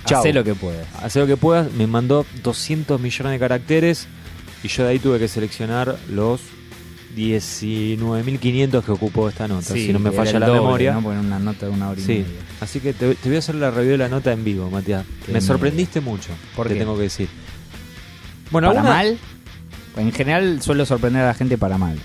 Chao. 0.06 0.20
Hacé 0.20 0.34
lo 0.34 0.44
que 0.44 0.54
puedas. 0.54 0.86
Hacé 1.02 1.20
lo 1.20 1.28
que 1.28 1.38
puedas. 1.38 1.72
Me 1.74 1.88
mandó 1.88 2.26
200 2.44 3.00
millones 3.02 3.32
de 3.34 3.40
caracteres 3.40 4.08
y 4.64 4.68
yo 4.68 4.84
de 4.84 4.90
ahí 4.92 5.00
tuve 5.00 5.18
que 5.20 5.28
seleccionar 5.28 5.98
los 6.10 6.42
19.500 7.16 8.84
que 8.84 8.92
ocupó 8.92 9.30
esta 9.30 9.48
nota, 9.48 9.74
si 9.74 9.94
no 9.94 10.00
me 10.00 10.12
falla 10.12 10.40
la 10.40 10.48
doble, 10.48 10.62
memoria. 10.62 10.94
¿no? 10.94 11.08
Una 11.10 11.40
nota 11.40 11.68
de 11.68 11.72
una 11.72 11.90
hora 11.90 12.00
y 12.00 12.04
Sí, 12.04 12.14
media. 12.14 12.26
así 12.62 12.80
que 12.80 12.94
te, 12.94 13.16
te 13.16 13.30
voy 13.30 13.36
a 13.36 13.40
hacer 13.40 13.56
la 13.56 13.72
review 13.72 13.92
de 13.92 13.98
la 14.00 14.10
nota 14.10 14.32
en 14.32 14.44
vivo, 14.44 14.70
Matías. 14.70 15.06
Qué 15.26 15.32
Me 15.32 15.40
miedo. 15.40 15.46
sorprendiste 15.48 16.02
mucho, 16.02 16.30
¿Por 16.56 16.68
te 16.68 16.74
qué? 16.74 16.80
tengo 16.80 16.96
que 16.96 17.04
decir. 17.04 17.30
Bueno, 18.52 18.70
¿Para 18.70 18.80
alguna- 18.82 18.96
mal? 18.96 19.18
En 19.98 20.12
general 20.12 20.62
suelo 20.62 20.86
sorprender 20.86 21.22
a 21.24 21.28
la 21.28 21.34
gente 21.36 21.58
para 21.58 21.78
mal. 21.78 21.98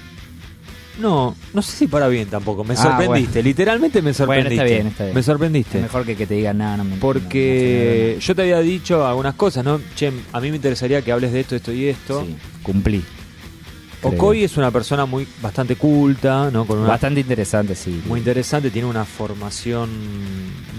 No, 0.99 1.37
no 1.55 1.62
sé 1.62 1.73
si 1.76 1.87
para 1.87 2.09
bien 2.09 2.28
tampoco. 2.28 2.64
Me 2.64 2.75
Ah, 2.75 2.76
sorprendiste. 2.76 3.43
Literalmente 3.43 3.99
me 4.02 4.11
Bueno, 4.12 4.14
sorprendiste. 4.17 4.55
está 4.55 4.64
bien, 4.64 4.87
está 4.88 5.05
bien. 5.05 5.14
Me 5.14 5.23
sorprendiste. 5.23 5.78
Es 5.78 5.83
mejor 5.83 6.05
que 6.05 6.17
que 6.17 6.26
te 6.26 6.35
digan 6.35 6.59
nada, 6.59 6.76
no 6.78 6.85
me 6.85 6.97
Porque 6.97 8.19
yo 8.21 8.35
te 8.35 8.43
había 8.43 8.61
dicho 8.61 9.07
algunas 9.07 9.35
cosas, 9.35 9.64
¿no? 9.64 9.81
Che, 9.95 10.12
a 10.33 10.40
mí 10.40 10.50
me 10.50 10.57
interesaría 10.57 11.00
que 11.02 11.12
hables 11.12 11.33
de 11.33 11.40
esto, 11.40 11.55
esto 11.57 11.73
y 11.73 11.87
esto. 11.87 12.25
Sí, 12.26 12.37
cumplí. 12.62 13.05
creo. 14.00 14.12
Okoy 14.12 14.45
es 14.45 14.57
una 14.57 14.71
persona 14.71 15.07
muy 15.07 15.26
bastante 15.43 15.76
culta, 15.76 16.50
¿no? 16.52 16.64
Con 16.67 16.78
una 16.78 16.88
Bastante 16.88 17.21
interesante, 17.21 17.75
sí. 17.75 18.00
muy 18.07 18.19
interesante, 18.21 18.71
tiene 18.71 18.87
una 18.88 19.05
formación 19.05 19.88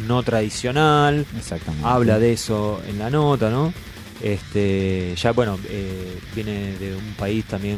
no 0.07 0.23
tradicional, 0.23 1.25
Exactamente. 1.38 1.85
habla 1.88 2.17
de 2.19 2.33
eso 2.33 2.81
en 2.89 2.97
la 2.99 3.09
nota, 3.09 3.50
¿no? 3.50 3.74
Este, 4.22 5.13
ya 5.15 5.31
bueno, 5.31 5.57
eh, 5.70 6.20
viene 6.35 6.77
de 6.77 6.96
un 6.96 7.13
país 7.17 7.46
también 7.46 7.77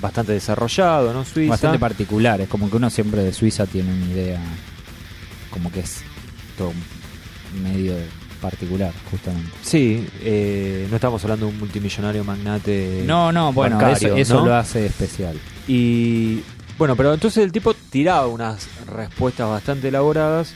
bastante 0.00 0.32
desarrollado, 0.32 1.12
¿no? 1.12 1.24
Suiza. 1.24 1.50
Bastante 1.50 1.78
particular. 1.78 2.40
Es 2.40 2.48
como 2.48 2.70
que 2.70 2.76
uno 2.76 2.90
siempre 2.90 3.22
de 3.22 3.32
Suiza 3.32 3.66
tiene 3.66 3.92
una 3.92 4.06
idea. 4.06 4.40
Como 5.50 5.72
que 5.72 5.80
es 5.80 6.02
todo 6.56 6.72
medio 7.62 7.94
particular, 8.40 8.92
justamente. 9.10 9.50
Sí, 9.62 10.06
eh, 10.20 10.86
no 10.90 10.96
estamos 10.96 11.22
hablando 11.24 11.46
de 11.46 11.52
un 11.52 11.58
multimillonario 11.58 12.24
magnate. 12.24 13.02
No, 13.06 13.32
no, 13.32 13.52
bueno, 13.52 13.76
bancario, 13.76 14.08
eso, 14.08 14.16
eso 14.16 14.34
¿no? 14.40 14.46
lo 14.46 14.54
hace 14.54 14.86
especial. 14.86 15.38
Y 15.66 16.42
bueno, 16.78 16.94
pero 16.94 17.12
entonces 17.12 17.42
el 17.42 17.52
tipo 17.52 17.74
tiraba 17.74 18.26
unas 18.26 18.68
respuestas 18.86 19.48
bastante 19.48 19.88
elaboradas. 19.88 20.54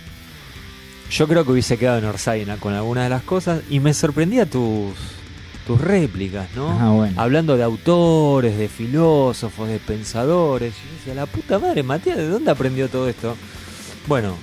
Yo 1.10 1.28
creo 1.28 1.44
que 1.44 1.52
hubiese 1.52 1.76
quedado 1.76 1.98
en 1.98 2.04
Orsay 2.06 2.46
con 2.58 2.72
algunas 2.72 3.04
de 3.04 3.10
las 3.10 3.22
cosas 3.22 3.60
y 3.68 3.80
me 3.80 3.92
sorprendía 3.92 4.46
tus 4.46 4.94
tus 5.72 5.80
réplicas, 5.80 6.48
¿no? 6.56 6.68
Ah, 6.80 6.90
bueno. 6.90 7.20
Hablando 7.20 7.56
de 7.56 7.62
autores, 7.62 8.56
de 8.58 8.68
filósofos, 8.68 9.68
de 9.68 9.78
pensadores. 9.78 10.72
Y 10.74 10.88
yo 10.88 10.96
decía, 10.98 11.14
la 11.14 11.26
puta 11.26 11.58
madre, 11.58 11.82
Matías, 11.82 12.16
¿de 12.16 12.28
dónde 12.28 12.50
aprendió 12.50 12.88
todo 12.88 13.08
esto? 13.08 13.36
Bueno, 14.06 14.34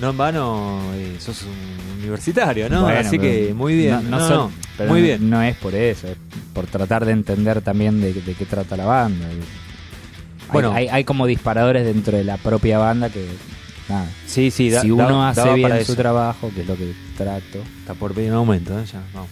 no 0.00 0.10
en 0.10 0.16
vano, 0.16 0.80
eh, 0.94 1.16
sos 1.18 1.42
un 1.42 1.98
universitario, 2.00 2.68
¿no? 2.68 2.82
Bueno, 2.82 3.00
Así 3.00 3.18
que 3.18 3.52
muy 3.54 3.74
bien. 3.76 4.10
No, 4.10 4.18
no 4.28 4.50
muy 4.88 5.00
bien. 5.00 5.30
No 5.30 5.42
es 5.42 5.56
por 5.56 5.74
eso, 5.74 6.06
es 6.08 6.16
por 6.52 6.66
tratar 6.66 7.04
de 7.06 7.12
entender 7.12 7.62
también 7.62 8.00
de, 8.00 8.12
de 8.12 8.34
qué 8.34 8.44
trata 8.44 8.76
la 8.76 8.84
banda. 8.84 9.26
Bueno. 10.52 10.72
hay, 10.72 10.86
hay 10.88 11.04
como 11.04 11.26
disparadores 11.26 11.84
dentro 11.84 12.16
de 12.16 12.24
la 12.24 12.36
propia 12.36 12.78
banda 12.78 13.08
que. 13.10 13.26
Nada. 13.88 14.06
Sí, 14.26 14.50
sí, 14.50 14.68
da- 14.70 14.80
si 14.82 14.90
uno 14.90 15.08
da- 15.20 15.28
hace 15.30 15.54
bien 15.54 15.70
su 15.70 15.76
eso. 15.76 15.94
trabajo, 15.96 16.50
que 16.54 16.62
es 16.62 16.66
lo 16.66 16.76
que 16.76 16.92
trato. 17.16 17.58
Está 17.80 17.94
por 17.94 18.12
pedir 18.14 18.30
un 18.32 18.36
aumento, 18.38 18.78
¿eh? 18.78 18.84
Ya, 18.92 19.00
vamos. 19.14 19.30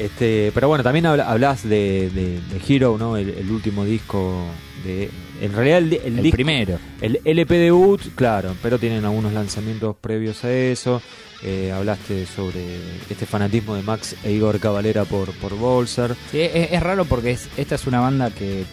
Este, 0.00 0.50
pero 0.54 0.68
bueno, 0.68 0.82
también 0.82 1.06
habla- 1.06 1.28
hablas 1.30 1.62
de, 1.62 2.10
de, 2.10 2.40
de 2.40 2.60
Hero, 2.68 2.96
¿no? 2.98 3.16
El, 3.16 3.30
el 3.30 3.50
último 3.50 3.84
disco 3.84 4.44
de. 4.84 5.10
En 5.42 5.52
realidad, 5.52 5.78
el, 5.78 5.92
el 5.94 6.18
El, 6.18 6.22
disco- 6.22 6.36
primero. 6.36 6.78
el 7.00 7.20
LP 7.24 7.54
debut, 7.58 8.00
claro, 8.14 8.54
pero 8.62 8.78
tienen 8.78 9.04
algunos 9.04 9.32
lanzamientos 9.32 9.96
previos 10.00 10.42
a 10.44 10.52
eso. 10.52 11.02
Eh, 11.42 11.72
hablaste 11.74 12.26
sobre 12.26 12.60
este 13.08 13.24
fanatismo 13.24 13.74
de 13.74 13.82
Max 13.82 14.14
e 14.24 14.30
Igor 14.32 14.58
Cavalera 14.60 15.04
por, 15.06 15.32
por 15.34 15.54
Bolser. 15.56 16.14
Sí, 16.30 16.40
es, 16.40 16.72
es 16.72 16.82
raro 16.82 17.04
porque 17.06 17.30
es, 17.30 17.48
esta 17.56 17.74
es 17.76 17.86
una 17.86 18.00
banda 18.00 18.30
que 18.30 18.64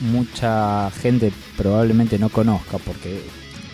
mucha 0.00 0.90
gente 0.90 1.32
probablemente 1.56 2.18
no 2.18 2.28
conozca 2.28 2.78
porque 2.78 3.20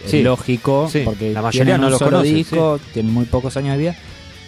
es 0.04 0.14
lógico, 0.22 0.88
sí, 0.90 1.02
porque 1.04 1.32
la 1.32 1.42
mayoría 1.42 1.76
no 1.78 1.86
un 1.86 1.90
los 1.90 1.98
solo 1.98 2.18
conoce, 2.18 2.32
disco, 2.34 2.78
tienen 2.92 3.12
muy 3.12 3.24
pocos 3.24 3.56
años 3.56 3.72
de 3.72 3.78
vida, 3.78 3.96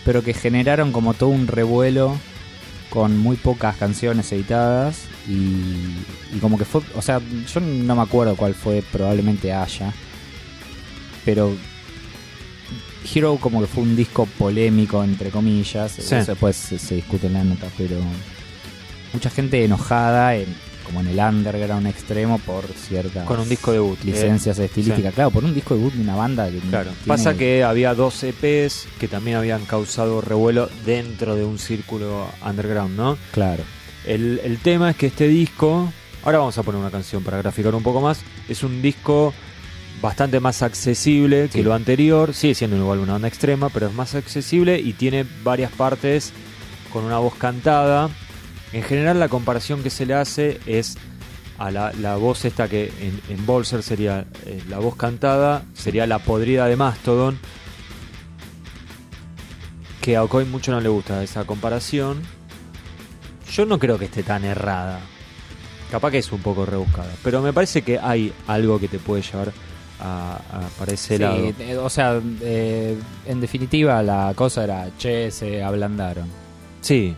pero 0.04 0.22
que 0.22 0.34
generaron 0.34 0.92
como 0.92 1.14
todo 1.14 1.30
un 1.30 1.46
revuelo 1.46 2.16
con 2.90 3.18
muy 3.18 3.36
pocas 3.36 3.76
canciones 3.76 4.32
editadas 4.32 5.02
y, 5.28 5.32
y 6.34 6.38
como 6.40 6.58
que 6.58 6.64
fue, 6.64 6.82
o 6.96 7.02
sea, 7.02 7.20
yo 7.52 7.60
no 7.60 7.94
me 7.94 8.02
acuerdo 8.02 8.34
cuál 8.36 8.54
fue, 8.54 8.82
probablemente 8.82 9.52
haya, 9.52 9.92
pero 11.24 11.54
Hero 13.14 13.38
como 13.40 13.60
que 13.60 13.66
fue 13.66 13.82
un 13.82 13.96
disco 13.96 14.26
polémico 14.38 15.02
entre 15.04 15.30
comillas, 15.30 15.92
Sí. 15.92 16.00
eso 16.14 16.32
después 16.32 16.56
se, 16.56 16.78
se 16.78 16.96
discute 16.96 17.28
en 17.28 17.34
la 17.34 17.44
nota, 17.44 17.68
pero 17.78 17.96
mucha 19.12 19.30
gente 19.30 19.64
enojada 19.64 20.34
en, 20.36 20.46
como 20.90 21.00
en 21.00 21.08
el 21.08 21.18
underground 21.18 21.86
extremo 21.86 22.38
por 22.40 22.64
ciertas 22.66 23.24
Con 23.26 23.38
un 23.40 23.48
disco 23.48 23.72
debut. 23.72 23.98
licencias 24.04 24.58
estilísticas, 24.58 25.14
claro, 25.14 25.30
por 25.30 25.44
un 25.44 25.54
disco 25.54 25.74
debut 25.76 25.92
de 25.92 26.02
una 26.02 26.16
banda 26.16 26.50
que 26.50 26.58
Claro, 26.58 26.90
tiene- 26.90 27.06
pasa 27.06 27.34
que 27.36 27.62
había 27.64 27.94
dos 27.94 28.22
EPs 28.22 28.86
que 28.98 29.08
también 29.08 29.36
habían 29.36 29.64
causado 29.66 30.20
revuelo 30.20 30.68
dentro 30.84 31.36
de 31.36 31.44
un 31.44 31.58
círculo 31.58 32.26
underground, 32.44 32.96
¿no? 32.96 33.16
claro, 33.32 33.62
El, 34.06 34.40
el 34.44 34.58
tema 34.58 34.90
es 34.90 34.96
que 34.96 35.06
este 35.06 35.28
disco, 35.28 35.92
ahora 36.24 36.38
vamos 36.38 36.58
a 36.58 36.62
poner 36.62 36.80
una 36.80 36.90
canción 36.90 37.22
para 37.22 37.38
graficar 37.38 37.74
un 37.74 37.82
poco 37.82 38.00
más, 38.00 38.20
es 38.48 38.62
un 38.62 38.82
disco 38.82 39.32
bastante 40.02 40.40
más 40.40 40.62
accesible 40.62 41.50
que 41.52 41.62
lo 41.62 41.74
anterior, 41.74 42.32
sigue 42.32 42.54
siendo 42.54 42.76
igual 42.76 42.98
una 43.00 43.12
banda 43.12 43.28
extrema, 43.28 43.68
pero 43.68 43.86
es 43.88 43.92
más 43.92 44.14
accesible 44.14 44.78
y 44.80 44.94
tiene 44.94 45.26
varias 45.44 45.70
partes 45.72 46.32
con 46.90 47.04
una 47.04 47.18
voz 47.18 47.34
cantada. 47.34 48.08
En 48.72 48.82
general 48.82 49.18
la 49.18 49.28
comparación 49.28 49.82
que 49.82 49.90
se 49.90 50.06
le 50.06 50.14
hace 50.14 50.60
es 50.66 50.96
a 51.58 51.70
la, 51.70 51.92
la 52.00 52.16
voz 52.16 52.44
esta 52.44 52.68
que 52.68 52.92
en, 53.00 53.20
en 53.28 53.44
Bolser 53.46 53.82
sería 53.82 54.24
eh, 54.46 54.62
la 54.68 54.78
voz 54.78 54.96
cantada, 54.96 55.62
sería 55.74 56.06
la 56.06 56.18
podrida 56.20 56.66
de 56.66 56.76
Mastodon, 56.76 57.38
que 60.00 60.16
a 60.16 60.22
Okoy 60.24 60.44
mucho 60.44 60.72
no 60.72 60.80
le 60.80 60.88
gusta 60.88 61.22
esa 61.22 61.44
comparación. 61.44 62.22
Yo 63.52 63.66
no 63.66 63.78
creo 63.78 63.98
que 63.98 64.06
esté 64.06 64.22
tan 64.22 64.44
errada. 64.44 65.00
Capaz 65.90 66.12
que 66.12 66.18
es 66.18 66.30
un 66.32 66.40
poco 66.40 66.64
rebuscada. 66.64 67.10
Pero 67.24 67.42
me 67.42 67.52
parece 67.52 67.82
que 67.82 67.98
hay 67.98 68.32
algo 68.46 68.78
que 68.78 68.86
te 68.88 68.98
puede 68.98 69.22
llevar 69.22 69.52
a, 70.00 70.36
a- 70.36 70.68
para 70.78 70.92
ese 70.94 71.16
Sí, 71.16 71.22
lado. 71.22 71.52
eh, 71.58 71.76
o 71.76 71.90
sea, 71.90 72.20
eh, 72.42 72.96
en 73.26 73.40
definitiva 73.40 74.02
la 74.02 74.32
cosa 74.36 74.64
era, 74.64 74.88
che, 74.96 75.30
se 75.32 75.62
ablandaron. 75.62 76.28
Sí. 76.80 77.14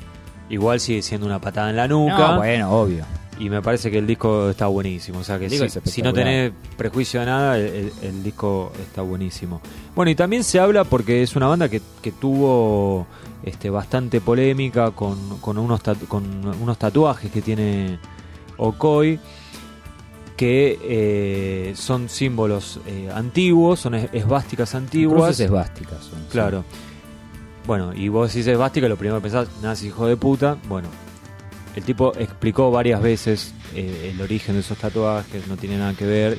Igual 0.52 0.78
sigue 0.80 1.02
siendo 1.02 1.26
una 1.26 1.40
patada 1.40 1.70
en 1.70 1.76
la 1.76 1.88
nuca. 1.88 2.16
No, 2.32 2.36
bueno, 2.36 2.70
obvio. 2.70 3.04
Y 3.38 3.48
me 3.50 3.60
parece 3.62 3.90
que 3.90 3.98
el 3.98 4.06
disco 4.06 4.50
está 4.50 4.66
buenísimo. 4.66 5.18
O 5.20 5.24
sea 5.24 5.38
que 5.38 5.48
si, 5.50 5.56
si 5.90 6.02
no 6.02 6.12
tenés 6.12 6.52
prejuicio 6.76 7.18
de 7.20 7.26
nada, 7.26 7.58
el, 7.58 8.22
disco 8.22 8.70
está 8.80 9.00
buenísimo. 9.02 9.60
Bueno, 9.96 10.10
y 10.10 10.14
también 10.14 10.44
se 10.44 10.60
habla 10.60 10.84
porque 10.84 11.22
es 11.22 11.34
una 11.34 11.46
banda 11.46 11.68
que, 11.68 11.80
que 12.02 12.12
tuvo 12.12 13.06
este, 13.42 13.70
bastante 13.70 14.20
polémica 14.20 14.90
con, 14.92 15.38
con, 15.40 15.56
unos 15.58 15.82
tatu- 15.82 16.06
con 16.06 16.24
unos 16.60 16.78
tatuajes 16.78 17.32
que 17.32 17.40
tiene 17.40 17.98
Okoi, 18.58 19.18
que 20.36 20.78
eh, 20.82 21.72
son 21.74 22.08
símbolos 22.10 22.80
eh, 22.86 23.10
antiguos, 23.12 23.80
son 23.80 23.94
es- 23.94 24.10
esvásticas 24.12 24.74
antiguas. 24.74 25.22
Cruces 25.24 25.40
esvásticas. 25.40 25.98
son, 26.04 26.18
sí. 26.20 26.28
Bueno, 27.66 27.92
y 27.94 28.08
vos 28.08 28.32
decís 28.32 28.46
esvástica, 28.46 28.88
lo 28.88 28.96
primero 28.96 29.18
que 29.18 29.22
pensás, 29.22 29.48
nazi 29.62 29.86
hijo 29.88 30.06
de 30.06 30.16
puta. 30.16 30.56
Bueno, 30.68 30.88
el 31.76 31.82
tipo 31.84 32.12
explicó 32.18 32.70
varias 32.70 33.00
veces 33.00 33.54
eh, 33.74 34.12
el 34.14 34.20
origen 34.20 34.54
de 34.54 34.60
esos 34.60 34.76
tatuajes, 34.78 35.46
no 35.46 35.56
tiene 35.56 35.78
nada 35.78 35.94
que 35.94 36.04
ver. 36.04 36.38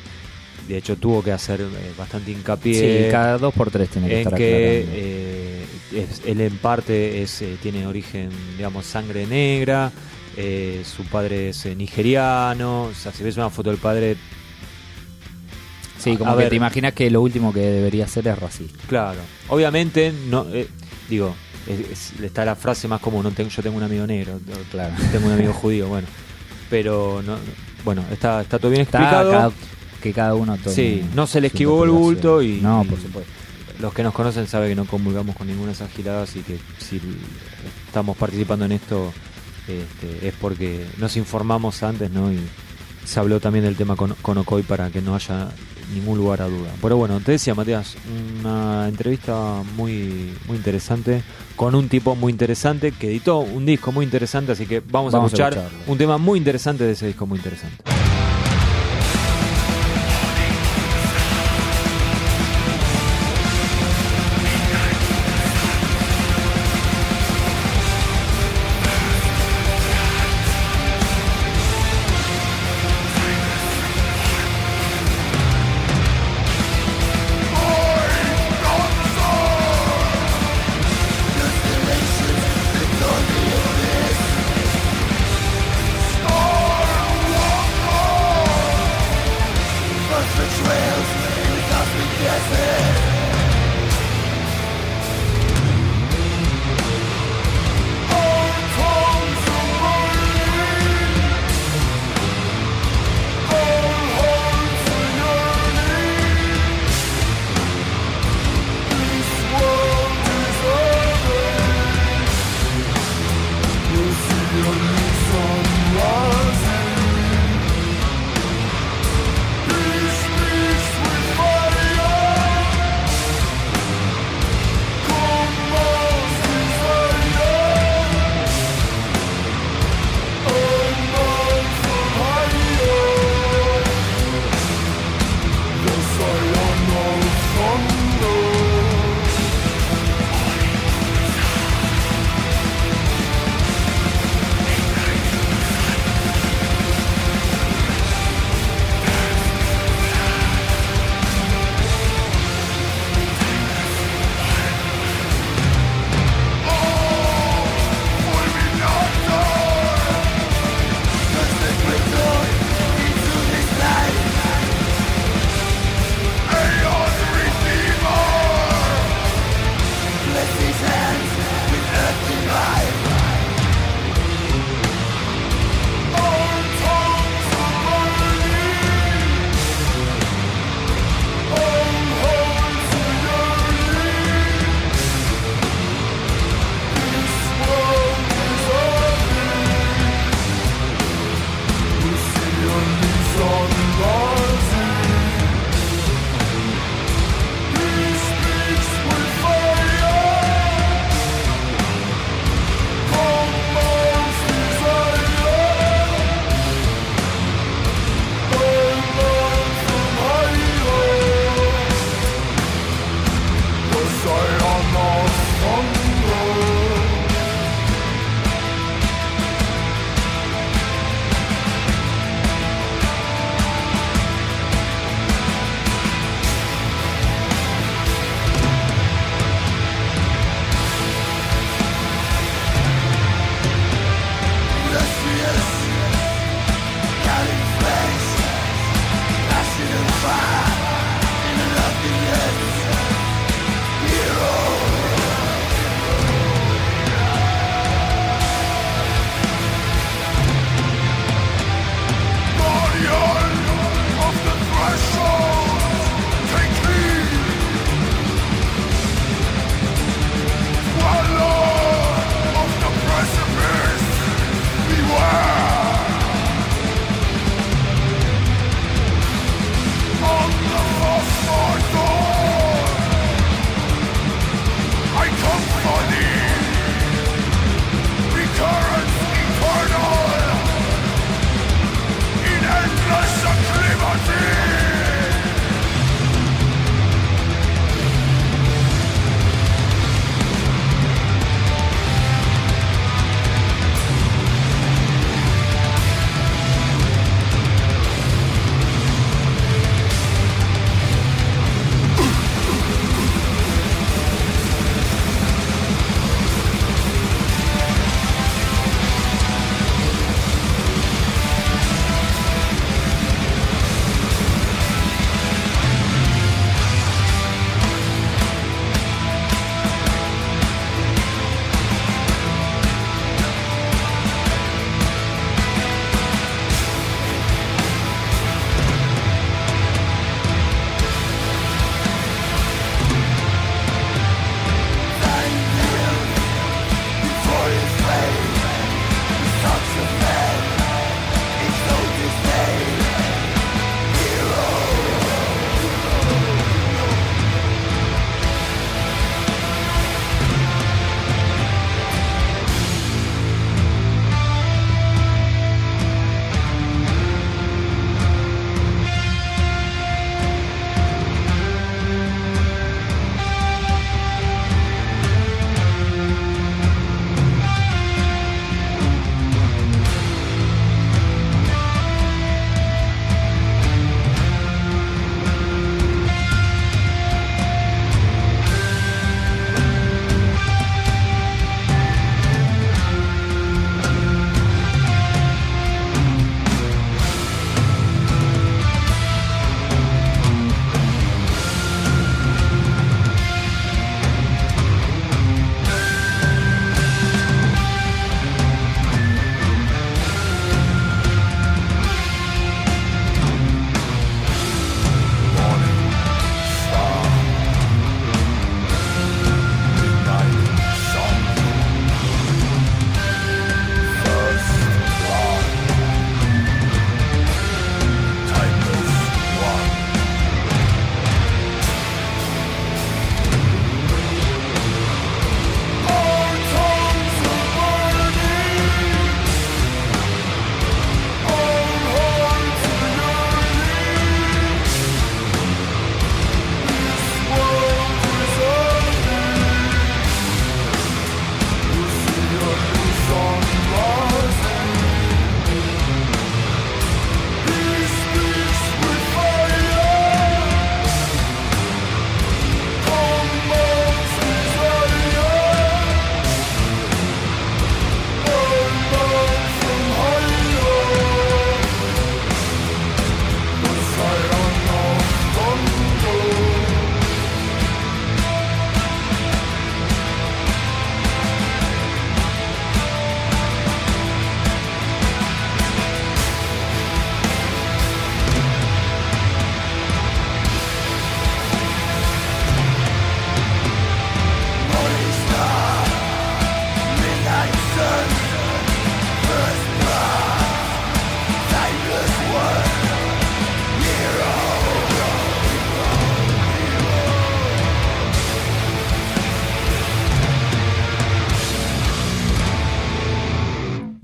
De 0.68 0.78
hecho, 0.78 0.96
tuvo 0.96 1.22
que 1.24 1.32
hacer 1.32 1.60
eh, 1.62 1.94
bastante 1.98 2.32
hincapié 2.32 3.06
Sí, 3.06 3.12
cada 3.12 3.38
dos 3.38 3.54
por 3.54 3.70
tres 3.70 3.90
tiene 3.90 4.08
que 4.08 4.14
en 4.14 4.20
estar 4.22 4.38
que 4.38 4.86
eh, 4.88 5.66
es- 5.94 6.22
él 6.26 6.40
en 6.42 6.58
parte 6.58 7.22
es, 7.22 7.42
eh, 7.42 7.58
tiene 7.62 7.86
origen, 7.88 8.30
digamos, 8.58 8.86
sangre 8.86 9.26
negra. 9.28 9.92
eh, 10.36 10.84
su 10.86 11.04
padre 11.06 11.50
es 11.50 11.66
eh, 11.68 11.76
nigeriano. 11.76 12.84
O 12.86 12.94
sea, 12.94 13.12
si 13.12 13.24
ves 13.24 13.38
una 13.38 13.50
foto 13.50 13.70
del 13.70 13.80
padre, 13.80 14.16
Sí, 16.00 16.18
como 16.18 16.32
a 16.32 16.36
que 16.36 16.40
ver. 16.44 16.50
te 16.50 16.56
imaginas 16.56 16.94
que 16.94 17.10
lo 17.10 17.22
último 17.22 17.54
que 17.54 17.60
debería 17.62 18.06
hacer 18.06 18.28
es 18.28 18.38
racista. 18.40 18.78
Claro, 18.88 19.20
obviamente, 19.50 20.12
no 20.30 20.46
eh, 20.54 20.68
digo, 21.14 21.36
es- 21.68 22.12
es- 22.14 22.20
está 22.22 22.44
la 22.46 22.56
frase 22.56 22.88
más 22.88 23.00
común, 23.02 23.24
no 23.24 23.32
tengo, 23.32 23.50
yo 23.50 23.62
tengo 23.64 23.78
un 23.78 23.84
amigo 23.84 24.06
negro, 24.06 24.40
Claro. 24.72 24.94
tengo 25.12 25.28
un 25.28 25.34
amigo 25.34 25.54
judío, 25.54 25.88
bueno, 25.88 26.08
pero 26.70 27.22
no, 27.26 27.38
bueno, 27.86 28.04
está, 28.12 28.42
está 28.42 28.60
todo 28.60 28.72
bien 28.72 28.82
Está 28.84 29.00
explicado. 29.00 29.32
cada- 29.32 29.52
que 30.02 30.12
cada 30.14 30.36
uno 30.36 30.58
tome 30.58 30.76
Sí, 30.76 31.02
no 31.16 31.26
se 31.28 31.40
le 31.40 31.48
esquivó 31.48 31.84
el 31.86 31.90
bulto 31.92 32.42
y- 32.42 32.60
No, 32.62 32.84
por 32.84 33.00
supuesto. 33.00 33.32
Los 33.80 33.94
que 33.94 34.04
nos 34.04 34.14
conocen 34.14 34.48
saben 34.48 34.70
que 34.70 34.76
no 34.76 34.86
convulgamos 34.86 35.36
con 35.36 35.48
ninguna 35.48 35.68
de 35.68 35.74
esas 35.74 35.92
giladas 35.92 36.36
y 36.36 36.42
que 36.42 36.58
si 36.78 37.00
estamos 37.88 38.16
participando 38.18 38.66
en 38.66 38.74
esto 38.74 39.14
este, 39.68 40.28
es 40.28 40.34
porque 40.42 40.86
nos 40.98 41.16
informamos 41.16 41.84
antes, 41.84 42.12
¿no? 42.12 42.32
Y 42.34 42.40
se 43.06 43.20
habló 43.20 43.40
también 43.40 43.66
del 43.66 43.76
tema 43.76 43.96
con, 43.96 44.14
con 44.22 44.38
Okoy 44.38 44.64
para 44.64 44.90
que 44.90 45.02
no 45.02 45.16
haya 45.16 45.50
ningún 45.94 46.18
lugar 46.18 46.42
a 46.42 46.48
duda. 46.48 46.72
Pero 46.82 46.98
bueno, 46.98 47.20
te 47.20 47.34
decía 47.34 47.56
Matías, 47.56 47.96
una 48.40 48.88
entrevista 48.88 49.64
muy, 49.76 50.34
muy 50.48 50.58
interesante 50.58 51.24
con 51.56 51.76
un 51.76 51.88
tipo 51.90 52.16
muy 52.16 52.32
interesante 52.32 52.92
que 52.92 53.08
editó 53.08 53.40
un 53.40 53.66
disco 53.66 53.92
muy 53.92 54.06
interesante, 54.06 54.52
así 54.52 54.66
que 54.66 54.80
vamos, 54.80 55.14
Vamos 55.14 55.34
a 55.34 55.36
escuchar 55.36 55.70
un 55.88 55.98
tema 55.98 56.18
muy 56.18 56.40
interesante 56.40 56.84
de 56.84 56.94
ese 56.94 57.08
disco 57.08 57.26
muy 57.26 57.38
interesante. 57.38 58.03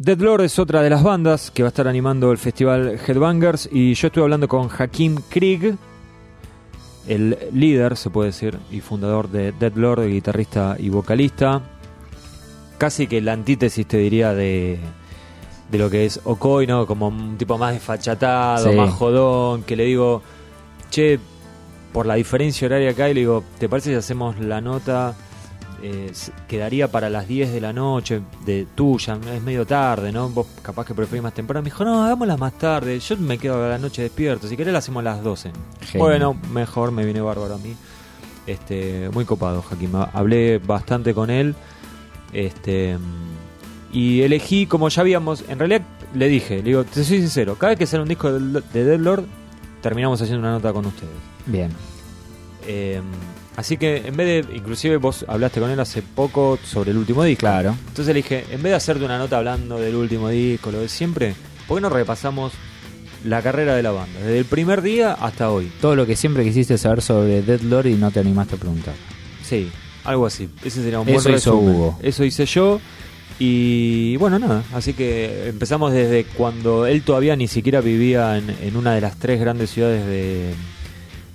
Dead 0.09 0.21
Lord 0.21 0.41
es 0.41 0.57
otra 0.57 0.81
de 0.81 0.89
las 0.89 1.03
bandas 1.03 1.51
que 1.51 1.61
va 1.61 1.67
a 1.67 1.69
estar 1.69 1.87
animando 1.87 2.31
el 2.31 2.39
festival 2.39 2.99
Headbangers 3.07 3.69
y 3.71 3.93
yo 3.93 4.07
estuve 4.07 4.23
hablando 4.23 4.47
con 4.47 4.67
Hakim 4.75 5.17
Krieg, 5.29 5.77
el 7.07 7.37
líder, 7.53 7.95
se 7.95 8.09
puede 8.09 8.29
decir, 8.31 8.57
y 8.71 8.79
fundador 8.79 9.29
de 9.29 9.51
Dead 9.51 9.73
Lord, 9.75 10.07
guitarrista 10.07 10.77
y 10.79 10.89
vocalista. 10.89 11.61
Casi 12.79 13.05
que 13.05 13.21
la 13.21 13.33
antítesis, 13.33 13.85
te 13.85 13.97
diría, 13.97 14.33
de, 14.33 14.79
de 15.69 15.77
lo 15.77 15.91
que 15.91 16.07
es 16.07 16.19
Okoi, 16.23 16.65
¿no? 16.65 16.87
Como 16.87 17.09
un 17.09 17.37
tipo 17.37 17.59
más 17.59 17.73
desfachatado, 17.73 18.71
Sí. 18.71 18.75
más 18.75 18.89
jodón, 18.89 19.61
que 19.61 19.75
le 19.75 19.85
digo, 19.85 20.23
che, 20.89 21.19
por 21.93 22.07
la 22.07 22.15
diferencia 22.15 22.65
horaria 22.65 22.89
acá, 22.89 23.11
y 23.11 23.13
le 23.13 23.19
digo, 23.19 23.43
¿te 23.59 23.69
parece 23.69 23.91
si 23.91 23.95
hacemos 23.95 24.39
la 24.39 24.59
nota? 24.59 25.13
Eh, 25.81 26.11
quedaría 26.47 26.89
para 26.89 27.09
las 27.09 27.27
10 27.27 27.53
de 27.53 27.61
la 27.61 27.73
noche 27.73 28.21
de 28.45 28.67
tuya, 28.75 29.17
es 29.33 29.41
medio 29.41 29.65
tarde, 29.65 30.11
¿no? 30.11 30.29
Vos 30.29 30.47
capaz 30.61 30.85
que 30.85 30.93
preferís 30.93 31.23
más 31.23 31.33
temprano. 31.33 31.61
Me 31.61 31.69
dijo, 31.69 31.83
no, 31.83 32.03
hagámosla 32.03 32.37
más 32.37 32.53
tarde. 32.53 32.99
Yo 32.99 33.17
me 33.17 33.37
quedo 33.37 33.65
a 33.65 33.69
la 33.69 33.77
noche 33.77 34.01
despierto. 34.01 34.47
Si 34.47 34.57
querés, 34.57 34.73
la 34.73 34.79
hacemos 34.79 35.01
a 35.01 35.03
las 35.03 35.23
12. 35.23 35.51
Genio. 35.81 36.05
Bueno, 36.05 36.37
mejor, 36.51 36.91
me 36.91 37.03
viene 37.03 37.21
bárbaro 37.21 37.55
a 37.55 37.57
mí. 37.57 37.75
Este, 38.47 39.09
muy 39.13 39.25
copado, 39.25 39.61
Jaquín. 39.61 39.91
Hablé 40.13 40.59
bastante 40.59 41.13
con 41.13 41.29
él. 41.29 41.55
Este, 42.33 42.97
y 43.91 44.21
elegí, 44.21 44.65
como 44.65 44.89
ya 44.89 45.01
habíamos, 45.01 45.43
en 45.47 45.59
realidad 45.59 45.81
le 46.13 46.27
dije, 46.27 46.57
le 46.57 46.63
digo, 46.63 46.83
te 46.83 47.03
soy 47.03 47.19
sincero, 47.19 47.55
cada 47.55 47.71
vez 47.71 47.79
que 47.79 47.85
sale 47.85 48.03
un 48.03 48.09
disco 48.09 48.31
de, 48.31 48.61
de 48.73 48.83
Dead 48.83 48.99
Lord, 48.99 49.25
terminamos 49.81 50.21
haciendo 50.21 50.41
una 50.41 50.51
nota 50.51 50.71
con 50.73 50.85
ustedes. 50.85 51.13
Bien. 51.45 51.71
Eh, 52.67 53.01
así 53.59 53.75
que 53.75 53.97
en 54.05 54.15
vez 54.15 54.47
de, 54.47 54.55
inclusive 54.55 54.95
vos 54.97 55.25
hablaste 55.27 55.59
con 55.59 55.69
él 55.69 55.79
hace 55.79 56.01
poco 56.01 56.57
sobre 56.63 56.91
el 56.91 56.97
último 56.97 57.23
disco. 57.25 57.41
Claro. 57.41 57.75
Entonces 57.89 58.07
le 58.07 58.21
dije, 58.21 58.45
en 58.51 58.63
vez 58.63 58.71
de 58.71 58.75
hacerte 58.75 59.03
una 59.03 59.17
nota 59.17 59.37
hablando 59.37 59.77
del 59.77 59.95
último 59.95 60.29
disco, 60.29 60.71
lo 60.71 60.79
de 60.79 60.87
siempre, 60.87 61.35
¿por 61.67 61.77
qué 61.77 61.81
no 61.81 61.89
repasamos 61.89 62.53
la 63.25 63.41
carrera 63.41 63.75
de 63.75 63.83
la 63.83 63.91
banda? 63.91 64.17
Desde 64.19 64.39
el 64.39 64.45
primer 64.45 64.81
día 64.81 65.11
hasta 65.11 65.51
hoy. 65.51 65.69
Todo 65.81 65.97
lo 65.97 66.05
que 66.05 66.15
siempre 66.15 66.45
quisiste 66.45 66.77
saber 66.77 67.01
sobre 67.01 67.41
Dead 67.41 67.59
Lord 67.61 67.87
y 67.87 67.95
no 67.95 68.11
te 68.11 68.21
animaste 68.21 68.55
a 68.55 68.59
preguntar. 68.59 68.93
Sí, 69.43 69.69
algo 70.05 70.25
así. 70.25 70.49
Ese 70.63 70.81
sería 70.81 71.01
un 71.01 71.09
Eso 71.09 71.23
buen 71.23 71.35
hizo 71.35 71.51
resumen. 71.51 71.75
Hugo. 71.75 71.99
Eso 72.01 72.23
hice 72.23 72.45
yo. 72.45 72.79
Y 73.39 74.15
bueno, 74.17 74.39
nada. 74.39 74.63
Así 74.73 74.93
que 74.93 75.49
empezamos 75.49 75.91
desde 75.91 76.23
cuando 76.23 76.85
él 76.85 77.01
todavía 77.03 77.35
ni 77.35 77.49
siquiera 77.49 77.81
vivía 77.81 78.37
en, 78.37 78.49
en 78.61 78.77
una 78.77 78.93
de 78.93 79.01
las 79.01 79.17
tres 79.17 79.39
grandes 79.39 79.69
ciudades 79.69 80.05
de, 80.05 80.53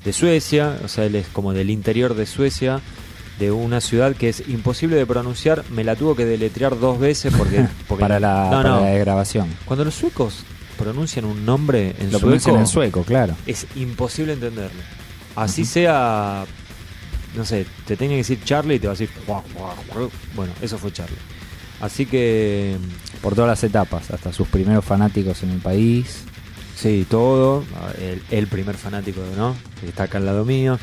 de 0.05 0.12
Suecia. 0.12 0.79
O 0.85 0.88
sea, 0.88 1.05
él 1.05 1.14
es 1.17 1.27
como 1.29 1.53
del 1.53 1.71
interior 1.71 2.14
de 2.14 2.27
Suecia. 2.27 2.81
De 3.38 3.51
una 3.51 3.81
ciudad 3.81 4.14
que 4.14 4.29
es 4.29 4.49
imposible 4.49 4.97
de 4.97 5.07
pronunciar. 5.07 5.64
Me 5.71 5.83
la 5.83 5.97
tuvo 5.97 6.14
que 6.14 6.25
deletrear 6.25 6.79
dos 6.79 6.99
veces 6.99 7.35
porque. 7.37 7.67
porque 7.88 8.03
para 8.03 8.21
la, 8.21 8.45
no, 8.45 8.51
para 8.51 8.69
no. 8.69 8.81
la 8.83 8.90
grabación. 8.93 9.49
Cuando 9.64 9.85
los 9.85 9.95
suecos 9.95 10.45
pronuncian 10.79 11.25
un 11.25 11.45
nombre 11.45 11.95
en 11.99 12.07
Lo 12.07 12.19
sueco, 12.19 12.21
pronuncian 12.21 12.57
en 12.57 12.67
sueco, 12.67 13.03
claro. 13.03 13.37
es 13.47 13.67
imposible 13.77 14.33
entenderlo. 14.35 14.81
Así 15.37 15.64
sea, 15.64 16.45
no 17.37 17.45
sé, 17.45 17.67
te 17.87 17.97
tenga 17.97 18.12
que 18.12 18.19
decir 18.19 18.43
Charlie 18.45 18.77
y 18.77 18.79
te 18.79 18.87
va 18.87 18.93
a 18.93 18.97
decir, 18.97 19.11
bueno, 20.35 20.53
eso 20.61 20.79
fue 20.79 20.93
Charlie. 20.93 21.17
Así 21.81 22.07
que, 22.07 22.77
Por 23.21 23.35
todas 23.35 23.49
las 23.49 23.64
etapas, 23.64 24.11
hasta 24.11 24.33
sus 24.33 24.49
primeros 24.49 24.85
fanáticos 24.85 25.43
en 25.43 25.51
el 25.51 25.59
país. 25.59 26.25
Sí, 26.75 27.07
todo. 27.09 27.65
El, 27.99 28.23
el 28.31 28.47
primer 28.47 28.77
fanático, 28.77 29.21
¿no? 29.37 29.55
Que 29.81 29.89
está 29.89 30.05
acá 30.05 30.19
al 30.19 30.27
lado 30.27 30.45
mío. 30.45 30.79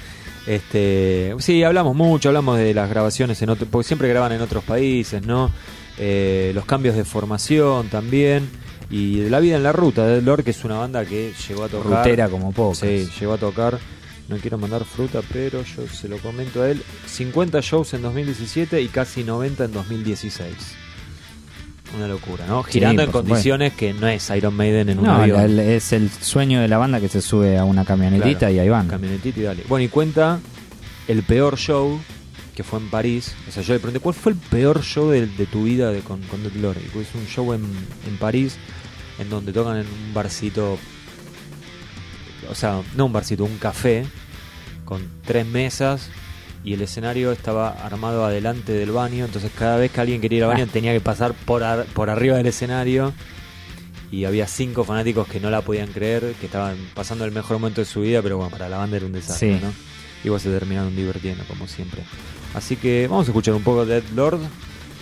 Este, 0.48 1.36
sí, 1.40 1.64
hablamos 1.64 1.96
mucho, 1.96 2.30
hablamos 2.30 2.58
de 2.58 2.74
las 2.74 2.90
grabaciones 2.90 3.42
en 3.42 3.50
otro, 3.50 3.68
porque 3.70 3.88
siempre 3.88 4.08
graban 4.08 4.32
en 4.32 4.42
otros 4.42 4.64
países, 4.64 5.26
¿no? 5.26 5.52
Eh, 5.98 6.52
los 6.56 6.66
cambios 6.66 6.96
de 6.96 7.06
formación 7.06 7.90
también. 7.90 8.50
Y 8.90 9.22
de 9.22 9.30
la 9.30 9.40
vida 9.40 9.56
en 9.56 9.64
la 9.64 9.72
ruta 9.72 10.06
de 10.06 10.22
Lord, 10.22 10.44
que 10.44 10.52
es 10.52 10.66
una 10.66 10.78
banda 10.78 11.06
que 11.06 11.34
llegó 11.48 11.64
a 11.64 11.70
tocar. 11.70 12.00
Rutera 12.00 12.28
como 12.28 12.52
pocas. 12.52 12.80
Sí, 12.80 13.08
llegó 13.20 13.34
a 13.34 13.38
tocar. 13.38 13.80
No 14.28 14.38
quiero 14.38 14.58
mandar 14.58 14.84
fruta, 14.84 15.22
pero 15.32 15.64
yo 15.64 15.88
se 15.88 16.10
lo 16.10 16.18
comento 16.18 16.62
a 16.62 16.70
él. 16.70 16.84
50 17.06 17.62
shows 17.62 17.94
en 17.94 18.02
2017 18.02 18.82
y 18.82 18.88
casi 18.90 19.24
90 19.24 19.66
en 19.66 19.72
2016. 19.72 20.54
Una 21.98 22.08
locura, 22.08 22.46
¿no? 22.48 22.64
Sí, 22.64 22.74
Girando 22.74 23.04
en 23.04 23.12
condiciones 23.12 23.74
que 23.74 23.94
no 23.94 24.08
es 24.08 24.30
Iron 24.30 24.56
Maiden 24.56 24.90
en 24.90 25.00
un 25.00 25.06
No, 25.06 25.16
avión. 25.16 25.40
el- 25.42 25.60
es 25.60 25.92
el 25.92 26.10
sueño 26.10 26.62
de 26.62 26.68
la 26.70 26.78
banda 26.78 27.00
que 27.02 27.10
se 27.10 27.22
sube 27.22 27.58
a 27.58 27.66
una 27.66 27.84
camionetita 27.86 28.40
Claro, 28.40 28.54
y 28.54 28.60
ahí 28.60 28.70
van. 28.70 28.88
Camionetita 28.88 29.40
y 29.40 29.44
dale. 29.44 29.64
Bueno, 29.68 29.84
y 29.86 29.90
cuenta 29.90 30.40
el 31.08 31.24
peor 31.24 31.58
show 31.58 32.00
que 32.56 32.64
fue 32.64 32.80
en 32.80 32.90
París. 32.90 33.34
O 33.48 33.52
sea, 33.52 33.62
yo 33.64 33.74
le 33.74 33.80
pregunté, 33.80 34.00
¿cuál 34.00 34.16
fue 34.16 34.32
el 34.34 34.38
peor 34.38 34.82
show 34.84 35.10
de, 35.10 35.28
de 35.28 35.46
tu 35.46 35.64
vida 35.64 35.92
de, 35.92 36.00
con, 36.00 36.22
con 36.24 36.42
Dead 36.44 36.54
Lord? 36.54 36.78
Y 36.86 36.90
pues 36.90 37.08
un 37.14 37.26
show 37.28 37.54
en, 37.54 37.62
en 38.08 38.18
París 38.18 38.56
en 39.20 39.30
donde 39.30 39.52
tocan 39.52 39.78
en 39.78 39.86
un 39.88 40.14
barcito. 40.14 40.78
O 42.50 42.56
sea, 42.56 42.82
no 42.96 43.06
un 43.06 43.14
barcito, 43.14 43.44
un 43.46 43.58
café 43.58 44.06
con 44.86 45.02
tres 45.26 45.46
mesas 45.46 46.10
y 46.63 46.74
el 46.74 46.82
escenario 46.82 47.32
estaba 47.32 47.69
armado 47.71 48.26
adelante 48.26 48.71
del 48.74 48.91
baño. 48.91 49.26
Entonces, 49.26 49.52
cada 49.58 49.78
vez 49.78 49.91
que 49.91 50.02
alguien 50.02 50.21
quería 50.21 50.38
ir 50.39 50.43
al 50.43 50.50
baño 50.52 50.65
Ah. 50.67 50.71
tenía 50.71 50.93
que 50.93 51.02
pasar 51.02 51.34
por, 51.34 51.63
ar- 51.63 51.86
por 51.93 52.10
arriba 52.10 52.38
del 52.38 52.47
escenario. 52.47 53.13
Y 54.12 54.26
había 54.26 54.45
cinco 54.45 54.84
fanáticos 54.84 55.28
que 55.28 55.39
no 55.39 55.50
la 55.50 55.62
podían 55.62 55.88
creer, 55.88 56.34
que 56.39 56.45
estaban 56.47 56.76
pasando 56.93 57.24
el 57.24 57.32
mejor 57.32 57.58
momento 57.60 57.80
de 57.82 57.86
su 57.86 58.02
vida, 58.02 58.21
pero 58.21 58.36
bueno, 58.38 58.52
para 58.52 58.67
la 58.67 58.78
banda 58.78 58.97
era 58.97 59.06
un 59.06 59.13
desastre, 59.13 59.58
Sí. 59.58 59.65
¿no? 59.65 59.71
Igual 60.26 60.41
se 60.41 60.50
terminaron 60.50 60.93
divirtiendo, 60.95 61.43
como 61.45 61.65
siempre. 61.65 62.02
Así 62.54 62.76
que 62.76 63.08
vamos 63.08 63.28
a 63.28 63.32
escuchar 63.32 63.54
un 63.54 63.63
poco 63.63 63.86
de 63.86 64.02
Dead 64.02 64.10
Lord, 64.13 64.39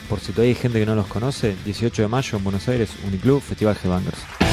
por 0.07 0.19
si 0.19 0.31
todavía 0.31 0.53
hay 0.53 0.61
gente 0.61 0.79
que 0.79 0.85
no 0.85 0.93
los 0.95 1.07
conoce. 1.07 1.55
18 1.65 2.03
de 2.03 2.07
mayo 2.07 2.37
en 2.37 2.43
Buenos 2.43 2.67
Aires, 2.69 2.91
Uniclub, 3.07 3.41
Festival 3.41 3.75
Headbangers. 3.83 4.48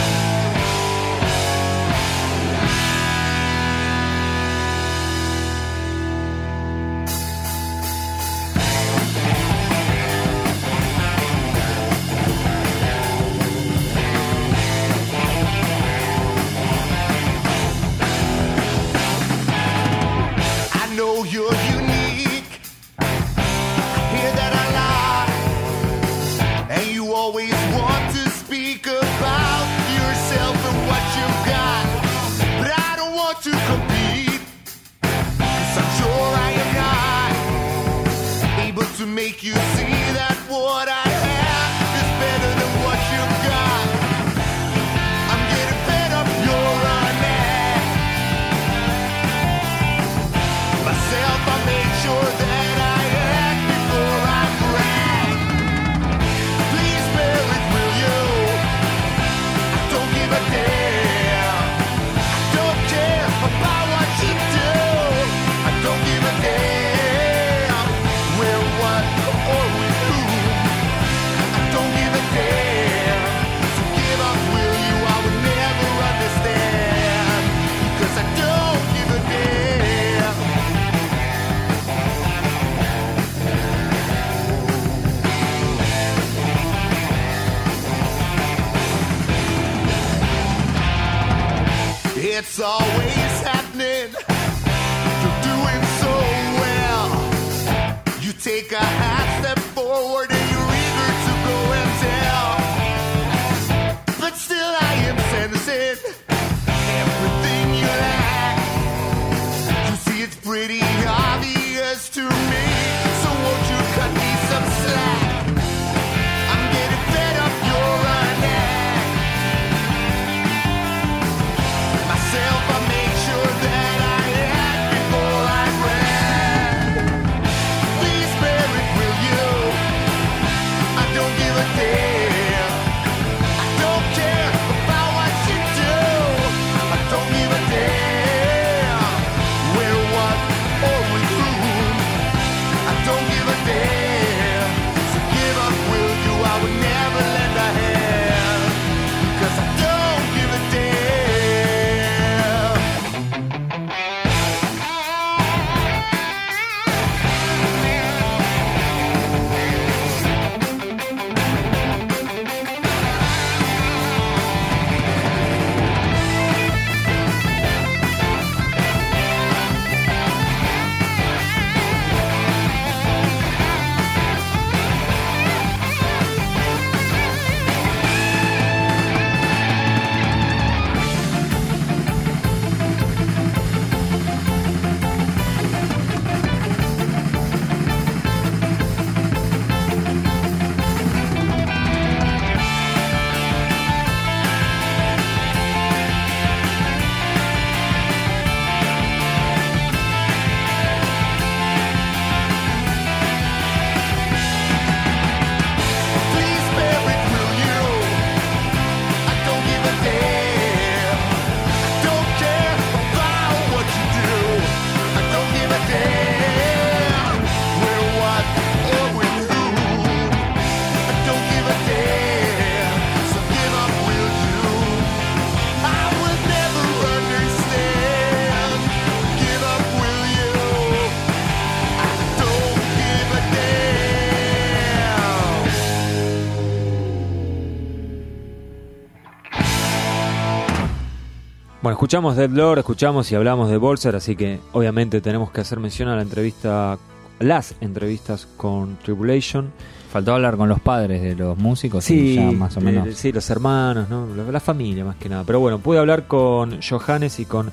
Bueno, 241.86 241.98
escuchamos 241.98 242.34
Dead 242.34 242.50
Lord, 242.50 242.80
escuchamos 242.80 243.30
y 243.30 243.36
hablamos 243.36 243.70
de 243.70 243.76
Bolser, 243.76 244.16
así 244.16 244.34
que 244.34 244.58
obviamente 244.72 245.20
tenemos 245.20 245.52
que 245.52 245.60
hacer 245.60 245.78
mención 245.78 246.08
a 246.08 246.16
la 246.16 246.22
entrevista, 246.22 246.98
las 247.38 247.76
entrevistas 247.80 248.48
con 248.56 248.96
Tribulation. 248.96 249.70
Faltó 250.10 250.34
hablar 250.34 250.56
con 250.56 250.68
los 250.68 250.80
padres 250.80 251.22
de 251.22 251.36
los 251.36 251.56
músicos, 251.56 252.04
ya 252.08 252.50
más 252.50 252.76
o 252.76 252.80
menos. 252.80 253.16
sí, 253.16 253.30
los 253.30 253.48
hermanos, 253.50 254.10
¿no? 254.10 254.26
la, 254.34 254.50
la 254.50 254.58
familia 254.58 255.04
más 255.04 255.14
que 255.14 255.28
nada. 255.28 255.44
Pero 255.44 255.60
bueno, 255.60 255.78
pude 255.78 256.00
hablar 256.00 256.26
con 256.26 256.80
Johannes 256.82 257.38
y 257.38 257.44
con 257.44 257.70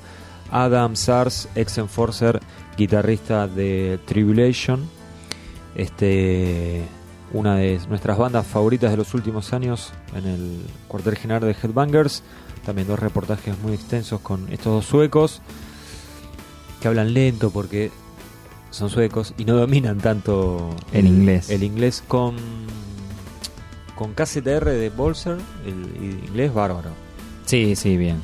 Adam 0.52 0.94
Sars, 0.94 1.48
ex 1.56 1.78
Enforcer, 1.78 2.38
guitarrista 2.76 3.48
de 3.48 3.98
Tribulation. 4.04 4.88
Este, 5.74 6.84
una 7.32 7.56
de 7.56 7.80
nuestras 7.88 8.16
bandas 8.16 8.46
favoritas 8.46 8.92
de 8.92 8.96
los 8.96 9.12
últimos 9.12 9.52
años 9.52 9.92
en 10.14 10.24
el 10.24 10.60
cuartel 10.86 11.16
general 11.16 11.42
de 11.42 11.56
Headbangers. 11.60 12.22
También 12.64 12.88
dos 12.88 12.98
reportajes 12.98 13.58
muy 13.60 13.74
extensos 13.74 14.20
con 14.20 14.50
estos 14.52 14.72
dos 14.72 14.84
suecos 14.86 15.42
que 16.80 16.88
hablan 16.88 17.12
lento 17.14 17.50
porque 17.50 17.90
son 18.70 18.90
suecos 18.90 19.34
y 19.38 19.44
no 19.44 19.54
dominan 19.54 19.98
tanto 19.98 20.74
El 20.92 21.06
inglés. 21.06 21.50
El 21.50 21.62
inglés 21.62 22.02
con 22.06 22.36
con 23.94 24.12
KZR 24.12 24.64
de 24.70 24.90
Bolser, 24.90 25.38
el 25.64 26.24
inglés 26.26 26.52
bárbaro. 26.52 26.90
Sí, 27.46 27.76
sí, 27.76 27.96
bien. 27.96 28.20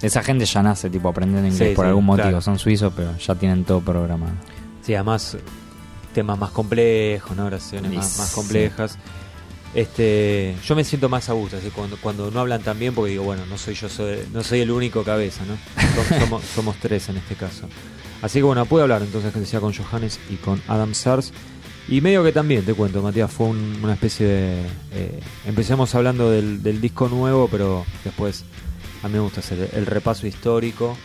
Esa 0.00 0.22
gente 0.22 0.44
ya 0.44 0.62
nace 0.62 0.88
tipo 0.90 1.08
aprendiendo 1.08 1.48
inglés 1.48 1.70
Sí, 1.70 1.74
por 1.74 1.84
sí, 1.86 1.88
algún 1.88 2.04
motivo. 2.04 2.28
claro. 2.28 2.40
Son 2.40 2.58
suizos, 2.58 2.92
pero 2.94 3.16
ya 3.18 3.34
tienen 3.34 3.64
todo 3.64 3.80
programado. 3.80 4.32
Sí, 4.82 4.94
además 4.94 5.36
temas 6.14 6.38
más 6.38 6.50
complejos, 6.50 7.36
¿no? 7.36 7.46
Oraciones 7.46 7.92
más, 7.92 8.18
más 8.18 8.28
sí. 8.28 8.34
Este, 9.74 10.54
yo 10.66 10.76
me 10.76 10.84
siento 10.84 11.08
más 11.08 11.28
a 11.30 11.32
gusto, 11.32 11.56
así, 11.56 11.70
cuando, 11.70 11.96
cuando 11.96 12.30
no 12.30 12.40
hablan 12.40 12.62
tan 12.62 12.78
bien, 12.78 12.94
porque 12.94 13.12
digo, 13.12 13.24
bueno, 13.24 13.46
no 13.46 13.56
soy 13.56 13.74
yo, 13.74 13.88
soy, 13.88 14.18
no 14.32 14.42
soy 14.42 14.60
el 14.60 14.70
único 14.70 15.02
cabeza, 15.02 15.42
¿no? 15.46 15.54
Som- 15.82 16.18
Somos, 16.20 16.42
somos 16.44 16.76
tres 16.76 17.08
en 17.08 17.16
este 17.16 17.34
caso. 17.36 17.66
Así 18.20 18.38
que 18.38 18.42
bueno, 18.42 18.66
pude 18.66 18.82
hablar 18.82 19.02
entonces 19.02 19.32
que 19.32 19.40
decía 19.40 19.60
con 19.60 19.72
Johannes 19.74 20.20
y 20.30 20.36
con 20.36 20.60
Adam 20.68 20.94
Sars. 20.94 21.32
Y 21.88 22.00
medio 22.00 22.22
que 22.22 22.30
también, 22.32 22.64
te 22.64 22.74
cuento, 22.74 23.02
Matías, 23.02 23.30
fue 23.32 23.46
un- 23.48 23.80
una 23.82 23.94
especie 23.94 24.26
de... 24.26 24.60
eh, 24.92 25.20
empecemos 25.46 25.94
hablando 25.94 26.30
del, 26.30 26.62
del 26.62 26.80
disco 26.80 27.08
nuevo, 27.08 27.48
pero 27.50 27.84
después 28.04 28.44
a 29.02 29.08
mí 29.08 29.14
me 29.14 29.20
gusta 29.20 29.40
hacer 29.40 29.70
el 29.72 29.86
repaso 29.86 30.26
histórico. 30.26 30.96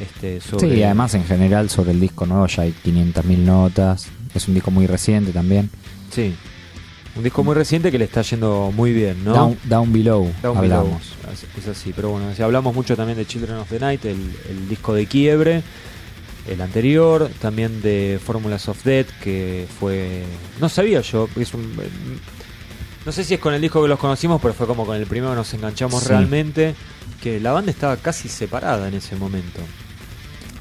Este, 0.00 0.40
sobre, 0.40 0.70
Sí, 0.70 0.74
y 0.80 0.82
además 0.82 1.14
en 1.14 1.24
general 1.24 1.70
sobre 1.70 1.92
el 1.92 2.00
disco 2.00 2.26
nuevo 2.26 2.46
ya 2.48 2.64
hay 2.64 2.74
500.000 2.84 3.38
notas. 3.38 4.08
Es 4.34 4.48
un 4.48 4.54
disco 4.54 4.70
muy 4.72 4.86
reciente 4.86 5.32
también. 5.32 5.70
Sí. 6.10 6.34
Un 7.14 7.22
disco 7.22 7.44
muy 7.44 7.54
reciente 7.54 7.90
que 7.92 7.98
le 7.98 8.04
está 8.06 8.22
yendo 8.22 8.72
muy 8.74 8.92
bien, 8.92 9.22
¿no? 9.22 9.34
Down, 9.34 9.58
Down 9.64 9.92
Below 9.92 10.32
Down 10.42 10.56
hablamos. 10.56 11.14
Below. 11.20 11.34
Es- 11.58 11.68
así, 11.68 11.92
pero 11.94 12.10
bueno, 12.10 12.34
si 12.34 12.42
hablamos 12.42 12.74
mucho 12.74 12.96
también 12.96 13.18
de 13.18 13.26
Children 13.26 13.56
of 13.58 13.68
the 13.68 13.78
Night, 13.78 14.04
el, 14.06 14.32
el 14.48 14.68
disco 14.68 14.94
de 14.94 15.06
Quiebre, 15.06 15.62
el 16.48 16.60
anterior, 16.60 17.30
también 17.40 17.82
de 17.82 18.18
Formulas 18.24 18.66
of 18.68 18.82
Death, 18.84 19.08
que 19.22 19.66
fue... 19.78 20.22
No 20.60 20.68
sabía 20.70 21.00
yo, 21.02 21.28
es 21.36 21.52
un... 21.54 21.76
No 23.04 23.12
sé 23.12 23.24
si 23.24 23.34
es 23.34 23.40
con 23.40 23.52
el 23.52 23.60
disco 23.60 23.82
que 23.82 23.88
los 23.88 23.98
conocimos, 23.98 24.40
pero 24.40 24.54
fue 24.54 24.66
como 24.66 24.86
con 24.86 24.96
el 24.96 25.06
primero 25.06 25.30
que 25.32 25.36
nos 25.36 25.52
enganchamos 25.54 26.02
Sí. 26.04 26.08
realmente, 26.08 26.74
que 27.22 27.40
la 27.40 27.52
banda 27.52 27.70
estaba 27.70 27.96
casi 27.96 28.28
separada 28.28 28.88
en 28.88 28.94
ese 28.94 29.16
momento. 29.16 29.60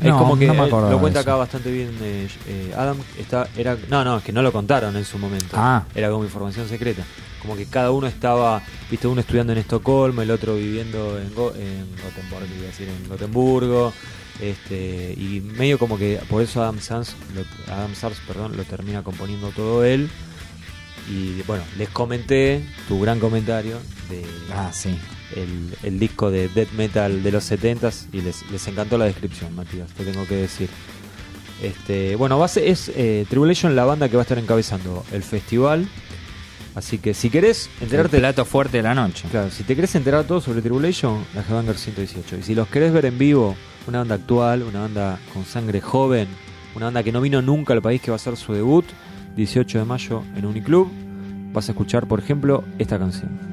Es 0.01 0.07
No, 0.07 0.17
como 0.19 0.37
que 0.37 0.47
no 0.47 0.53
me 0.53 0.61
acordaba 0.63 0.91
lo 0.91 0.99
cuenta 0.99 1.19
acá 1.21 1.35
bastante 1.35 1.71
bien 1.71 1.95
eh, 2.01 2.27
eh, 2.47 2.73
Adam. 2.75 2.97
Está, 3.17 3.47
era, 3.55 3.77
no, 3.89 4.03
no, 4.03 4.17
es 4.17 4.23
que 4.23 4.33
no 4.33 4.41
lo 4.41 4.51
contaron 4.51 4.95
en 4.97 5.05
su 5.05 5.17
momento. 5.17 5.55
Ah. 5.55 5.83
Era 5.95 6.09
como 6.09 6.23
información 6.23 6.67
secreta. 6.67 7.03
Como 7.41 7.55
que 7.55 7.65
cada 7.65 7.91
uno 7.91 8.05
estaba, 8.07 8.61
viste, 8.89 9.07
uno 9.07 9.21
estudiando 9.21 9.53
en 9.53 9.59
Estocolmo, 9.59 10.21
el 10.21 10.29
otro 10.31 10.55
viviendo 10.55 11.19
en, 11.19 11.33
Go- 11.33 11.53
en 11.55 11.87
iba 12.27 12.63
a 12.63 12.67
decir, 12.67 12.87
en 12.89 13.07
Gotemburgo. 13.09 13.93
Este, 14.39 15.13
y 15.17 15.39
medio 15.55 15.77
como 15.77 15.97
que 15.97 16.19
por 16.29 16.41
eso 16.41 16.61
Adam 16.63 16.79
Sars, 16.79 17.15
lo, 17.35 17.73
Adam 17.73 17.93
Sars 17.93 18.17
perdón, 18.27 18.57
lo 18.57 18.63
termina 18.63 19.03
componiendo 19.03 19.49
todo 19.49 19.83
él. 19.83 20.09
Y 21.09 21.41
bueno, 21.43 21.63
les 21.77 21.89
comenté 21.89 22.63
tu 22.87 22.99
gran 23.01 23.19
comentario 23.19 23.77
de 24.09 24.23
Ah, 24.53 24.69
sí. 24.71 24.97
El, 25.35 25.75
el 25.83 25.99
disco 25.99 26.31
de 26.31 26.47
death 26.49 26.71
metal 26.73 27.23
de 27.23 27.31
los 27.31 27.49
70s 27.51 28.05
y 28.13 28.21
les, 28.21 28.49
les 28.51 28.67
encantó 28.67 28.97
la 28.97 29.05
descripción, 29.05 29.55
Matías, 29.55 29.89
te 29.91 30.03
tengo 30.05 30.25
que 30.27 30.35
decir. 30.35 30.69
Este, 31.61 32.15
bueno, 32.15 32.45
ser- 32.47 32.63
es 32.67 32.91
eh, 32.95 33.25
Tribulation 33.29 33.75
la 33.75 33.85
banda 33.85 34.09
que 34.09 34.15
va 34.15 34.21
a 34.21 34.23
estar 34.23 34.39
encabezando 34.39 35.03
el 35.11 35.23
festival. 35.23 35.87
Así 36.73 36.99
que 36.99 37.13
si 37.13 37.29
querés 37.29 37.69
El 37.79 37.83
enterarte, 37.83 38.17
plato 38.19 38.45
fuerte 38.45 38.77
de 38.77 38.83
la 38.83 38.95
noche. 38.95 39.27
claro, 39.29 39.51
si 39.51 39.63
te 39.63 39.75
querés 39.75 39.93
enterar 39.95 40.23
todo 40.23 40.39
sobre 40.39 40.61
Tribulation, 40.61 41.23
la 41.35 41.41
Headbanger 41.41 41.77
118. 41.77 42.37
Y 42.37 42.43
si 42.43 42.55
los 42.55 42.67
querés 42.69 42.93
ver 42.93 43.05
en 43.05 43.17
vivo, 43.17 43.55
una 43.87 43.99
banda 43.99 44.15
actual, 44.15 44.63
una 44.63 44.81
banda 44.81 45.19
con 45.33 45.43
sangre 45.45 45.81
joven, 45.81 46.29
una 46.73 46.85
banda 46.85 47.03
que 47.03 47.11
no 47.11 47.19
vino 47.19 47.41
nunca 47.41 47.73
al 47.73 47.81
país 47.81 48.01
que 48.01 48.09
va 48.09 48.15
a 48.15 48.17
hacer 48.17 48.37
su 48.37 48.53
debut, 48.53 48.85
18 49.35 49.79
de 49.79 49.85
mayo 49.85 50.23
en 50.35 50.45
Uniclub, 50.45 50.89
vas 51.51 51.67
a 51.67 51.73
escuchar, 51.73 52.07
por 52.07 52.19
ejemplo, 52.19 52.63
esta 52.79 52.97
canción. 52.97 53.50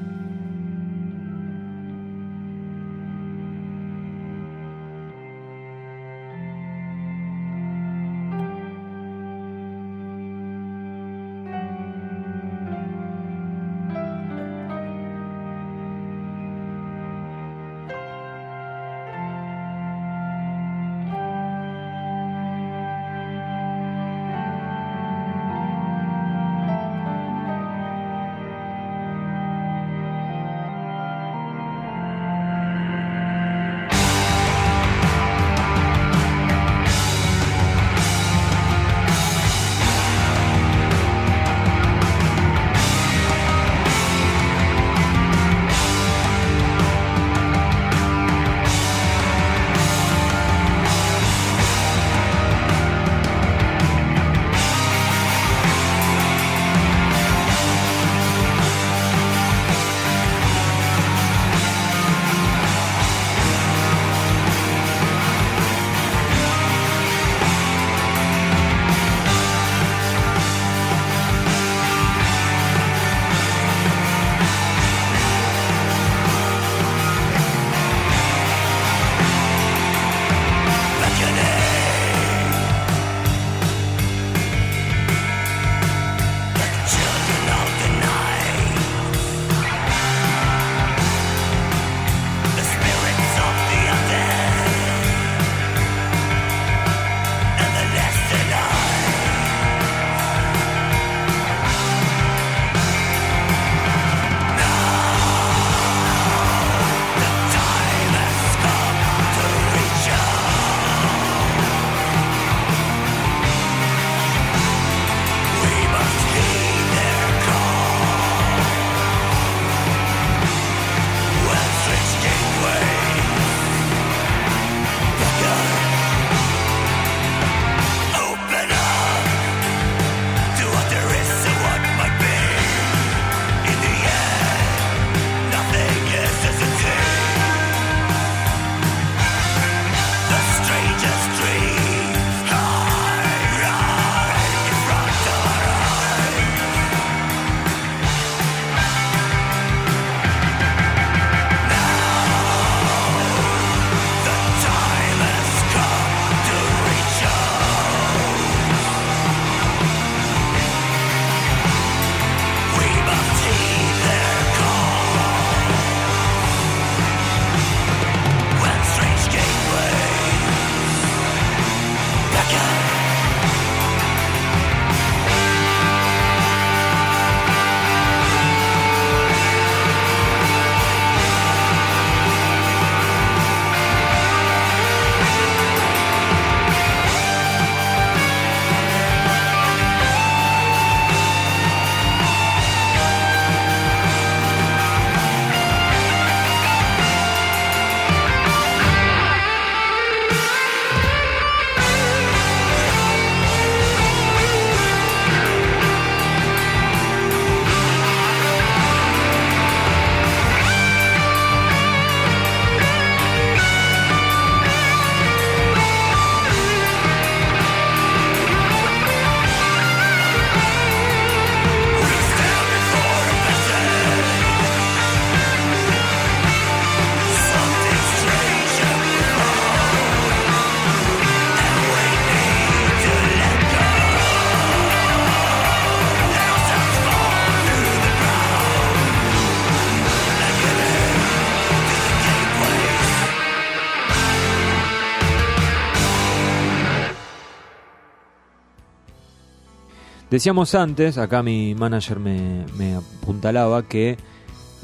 Decíamos 250.29 250.75
antes, 250.75 251.17
acá 251.17 251.41
mi 251.41 251.73
manager 251.75 252.19
me, 252.19 252.65
me 252.77 252.95
apuntalaba 252.95 253.83
que 253.83 254.17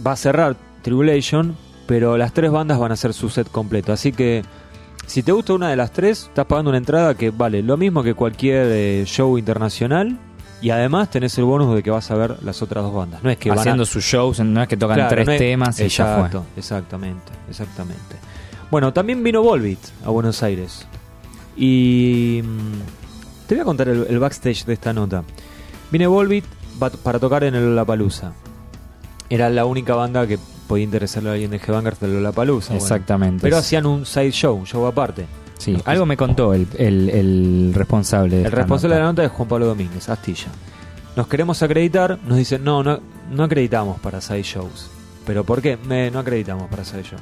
va 0.05 0.13
a 0.13 0.15
cerrar 0.15 0.55
Tribulation, 0.81 1.55
pero 1.87 2.17
las 2.17 2.33
tres 2.33 2.51
bandas 2.51 2.79
van 2.79 2.91
a 2.91 2.95
hacer 2.95 3.13
su 3.13 3.29
set 3.29 3.49
completo. 3.51 3.93
Así 3.93 4.11
que 4.11 4.43
si 5.05 5.21
te 5.23 5.31
gusta 5.31 5.53
una 5.53 5.69
de 5.69 5.75
las 5.75 5.91
tres, 5.91 6.23
estás 6.23 6.45
pagando 6.45 6.69
una 6.69 6.77
entrada 6.79 7.13
que 7.15 7.29
vale 7.29 7.61
lo 7.61 7.77
mismo 7.77 8.01
que 8.03 8.13
cualquier 8.15 8.67
eh, 8.71 9.03
show 9.05 9.37
internacional. 9.37 10.17
Y 10.61 10.71
además 10.71 11.11
tenés 11.11 11.37
el 11.37 11.43
bonus 11.43 11.75
de 11.75 11.83
que 11.83 11.91
vas 11.91 12.09
a 12.09 12.15
ver 12.15 12.41
las 12.41 12.61
otras 12.63 12.83
dos 12.83 12.93
bandas. 12.93 13.21
No 13.23 13.29
es 13.29 13.37
que 13.37 13.49
van 13.49 13.57
a- 13.59 13.61
Haciendo 13.61 13.85
sus 13.85 14.03
shows, 14.03 14.39
no 14.39 14.61
es 14.63 14.67
que 14.67 14.77
tocan 14.77 14.95
Claro, 14.95 15.09
tres 15.09 15.27
no 15.27 15.31
es- 15.33 15.37
temas 15.37 15.79
y 15.79 15.87
ya 15.89 16.05
fue. 16.05 16.13
Exacto, 16.15 16.45
exactamente, 16.57 17.31
exactamente. 17.49 18.15
Bueno, 18.71 18.91
también 18.93 19.21
vino 19.23 19.43
Volbeat 19.43 19.77
a 20.03 20.09
Buenos 20.09 20.41
Aires. 20.41 20.87
Y 21.55 22.41
mm, 22.43 23.04
te 23.47 23.55
voy 23.55 23.61
a 23.61 23.65
contar 23.65 23.89
el, 23.89 24.05
el 24.09 24.19
backstage 24.19 24.65
de 24.65 24.73
esta 24.73 24.93
nota. 24.93 25.23
Vine 25.91 26.07
Volbeat 26.07 26.45
pa- 26.79 26.89
para 26.89 27.19
tocar 27.19 27.43
en 27.43 27.55
el 27.55 27.65
Lollapalooza. 27.69 28.33
Era 29.29 29.49
la 29.49 29.65
única 29.65 29.95
banda 29.95 30.27
que 30.27 30.37
podía 30.67 30.83
interesarle 30.83 31.29
a 31.29 31.33
alguien 31.33 31.51
de 31.51 31.57
Headbangers 31.57 31.99
de 31.99 32.07
Lollapalooza. 32.07 32.69
bueno. 32.69 32.83
Exactamente. 32.83 33.41
Pero 33.41 33.57
hacían 33.57 33.85
un 33.85 34.05
side 34.05 34.31
show, 34.31 34.55
un 34.55 34.65
show 34.65 34.85
aparte. 34.85 35.25
Sí, 35.57 35.77
algo 35.85 36.05
me 36.05 36.17
contó 36.17 36.53
el, 36.53 36.67
el- 36.77 37.09
el 37.09 37.71
responsable. 37.73 38.35
de 38.35 38.41
El 38.41 38.45
esta 38.47 38.57
responsable 38.57 38.95
de 38.95 39.01
la 39.01 39.07
nota. 39.07 39.23
es 39.23 39.31
Juan 39.31 39.47
Pablo 39.47 39.65
Domínguez, 39.67 40.09
Astilla. 40.09 40.47
Nos 41.15 41.27
queremos 41.27 41.61
acreditar, 41.63 42.19
nos 42.27 42.37
dicen, 42.37 42.63
no, 42.63 42.83
no, 42.83 42.99
no 43.31 43.43
acreditamos 43.43 43.99
para 44.01 44.19
side 44.21 44.43
shows. 44.43 44.89
¿Pero 45.25 45.43
por 45.45 45.61
qué? 45.61 45.77
Me- 45.77 46.11
no 46.11 46.19
acreditamos 46.19 46.69
para 46.69 46.83
side 46.83 47.03
shows. 47.03 47.21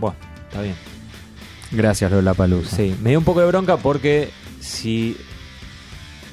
Bueno, 0.00 0.16
está 0.48 0.62
bien. 0.62 0.74
Gracias, 1.72 2.10
Lola 2.10 2.34
Palusa. 2.34 2.74
Sí, 2.76 2.96
me 3.02 3.10
dio 3.10 3.18
un 3.18 3.24
poco 3.24 3.40
de 3.40 3.46
bronca 3.46 3.76
porque 3.76 4.30
si 4.60 5.16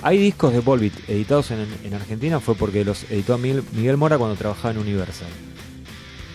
hay 0.04 0.18
discos 0.18 0.54
de 0.54 0.60
Volbeat 0.60 0.94
editados 1.08 1.52
en, 1.52 1.68
en 1.84 1.94
Argentina 1.94 2.40
fue 2.40 2.56
porque 2.56 2.84
los 2.84 3.04
editó 3.10 3.38
Miguel, 3.38 3.64
Miguel 3.74 3.98
Mora 3.98 4.18
cuando 4.18 4.36
trabajaba 4.36 4.72
en 4.72 4.80
Universal. 4.80 5.28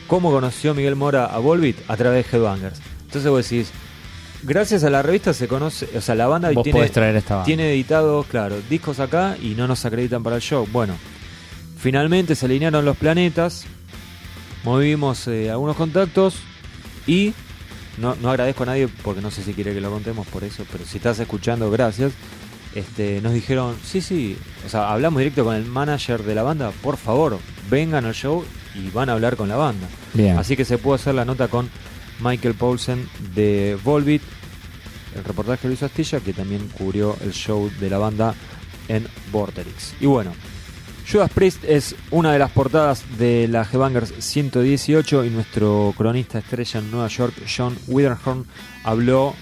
¿Cómo 0.06 0.30
conoció 0.30 0.74
Miguel 0.74 0.94
Mora 0.94 1.26
a 1.26 1.38
Volbeat? 1.38 1.76
A 1.88 1.96
través 1.96 2.30
de 2.30 2.36
Headbangers. 2.36 2.80
Entonces 3.06 3.30
vos 3.30 3.48
decís, 3.48 3.72
gracias 4.42 4.84
a 4.84 4.90
la 4.90 5.02
revista 5.02 5.34
se 5.34 5.48
conoce, 5.48 5.88
o 5.96 6.00
sea, 6.00 6.14
la 6.14 6.26
banda 6.26 6.50
Vos 6.52 6.62
tiene, 6.62 6.78
podés 6.78 6.92
traer 6.92 7.16
esta 7.16 7.36
banda. 7.36 7.46
tiene 7.46 7.72
editados, 7.72 8.26
claro, 8.26 8.56
discos 8.70 9.00
acá 9.00 9.36
y 9.42 9.54
no 9.54 9.66
nos 9.66 9.84
acreditan 9.84 10.22
para 10.22 10.36
el 10.36 10.42
show. 10.42 10.66
Bueno, 10.70 10.94
finalmente 11.78 12.34
se 12.34 12.46
alinearon 12.46 12.84
los 12.84 12.96
planetas, 12.96 13.66
movimos 14.64 15.26
eh, 15.26 15.50
algunos 15.50 15.76
contactos 15.76 16.36
y 17.06 17.34
no, 17.98 18.14
no 18.16 18.30
agradezco 18.30 18.62
a 18.62 18.66
nadie 18.66 18.88
porque 19.02 19.20
no 19.20 19.30
sé 19.30 19.42
si 19.42 19.54
quiere 19.54 19.74
que 19.74 19.80
lo 19.80 19.90
contemos 19.90 20.26
por 20.28 20.44
eso, 20.44 20.64
pero 20.70 20.84
si 20.84 20.98
estás 20.98 21.18
escuchando, 21.18 21.70
gracias. 21.70 22.12
Este, 22.76 23.22
nos 23.22 23.32
dijeron, 23.32 23.74
sí, 23.82 24.02
sí, 24.02 24.36
o 24.66 24.68
sea, 24.68 24.92
hablamos 24.92 25.20
directo 25.20 25.44
con 25.44 25.56
el 25.56 25.64
manager 25.64 26.22
de 26.22 26.34
la 26.34 26.42
banda, 26.42 26.72
por 26.82 26.98
favor, 26.98 27.38
vengan 27.70 28.04
al 28.04 28.12
show 28.12 28.44
y 28.74 28.90
van 28.90 29.08
a 29.08 29.12
hablar 29.14 29.36
con 29.36 29.48
la 29.48 29.56
banda. 29.56 29.88
Bien. 30.12 30.36
Así 30.36 30.58
que 30.58 30.66
se 30.66 30.76
pudo 30.76 30.92
hacer 30.92 31.14
la 31.14 31.24
nota 31.24 31.48
con 31.48 31.70
Michael 32.20 32.52
Paulsen 32.52 33.08
de 33.34 33.78
Volbeat, 33.82 34.20
el 35.16 35.24
reportaje 35.24 35.68
lo 35.68 35.72
hizo 35.72 35.86
Astilla, 35.86 36.20
que 36.20 36.34
también 36.34 36.68
cubrió 36.76 37.16
el 37.22 37.32
show 37.32 37.70
de 37.80 37.88
la 37.88 37.96
banda 37.96 38.34
en 38.88 39.08
Vorterix. 39.32 39.94
Y 39.98 40.04
bueno, 40.04 40.32
Judas 41.10 41.30
Priest 41.32 41.64
es 41.64 41.94
una 42.10 42.34
de 42.34 42.38
las 42.38 42.50
portadas 42.50 43.04
de 43.16 43.48
la 43.48 43.62
Headbangers 43.62 44.12
118 44.18 45.24
y 45.24 45.30
nuestro 45.30 45.94
cronista 45.96 46.40
estrella 46.40 46.80
en 46.80 46.90
Nueva 46.90 47.08
York, 47.08 47.32
John 47.56 47.74
Witherspoon, 47.86 48.46
habló 48.84 49.34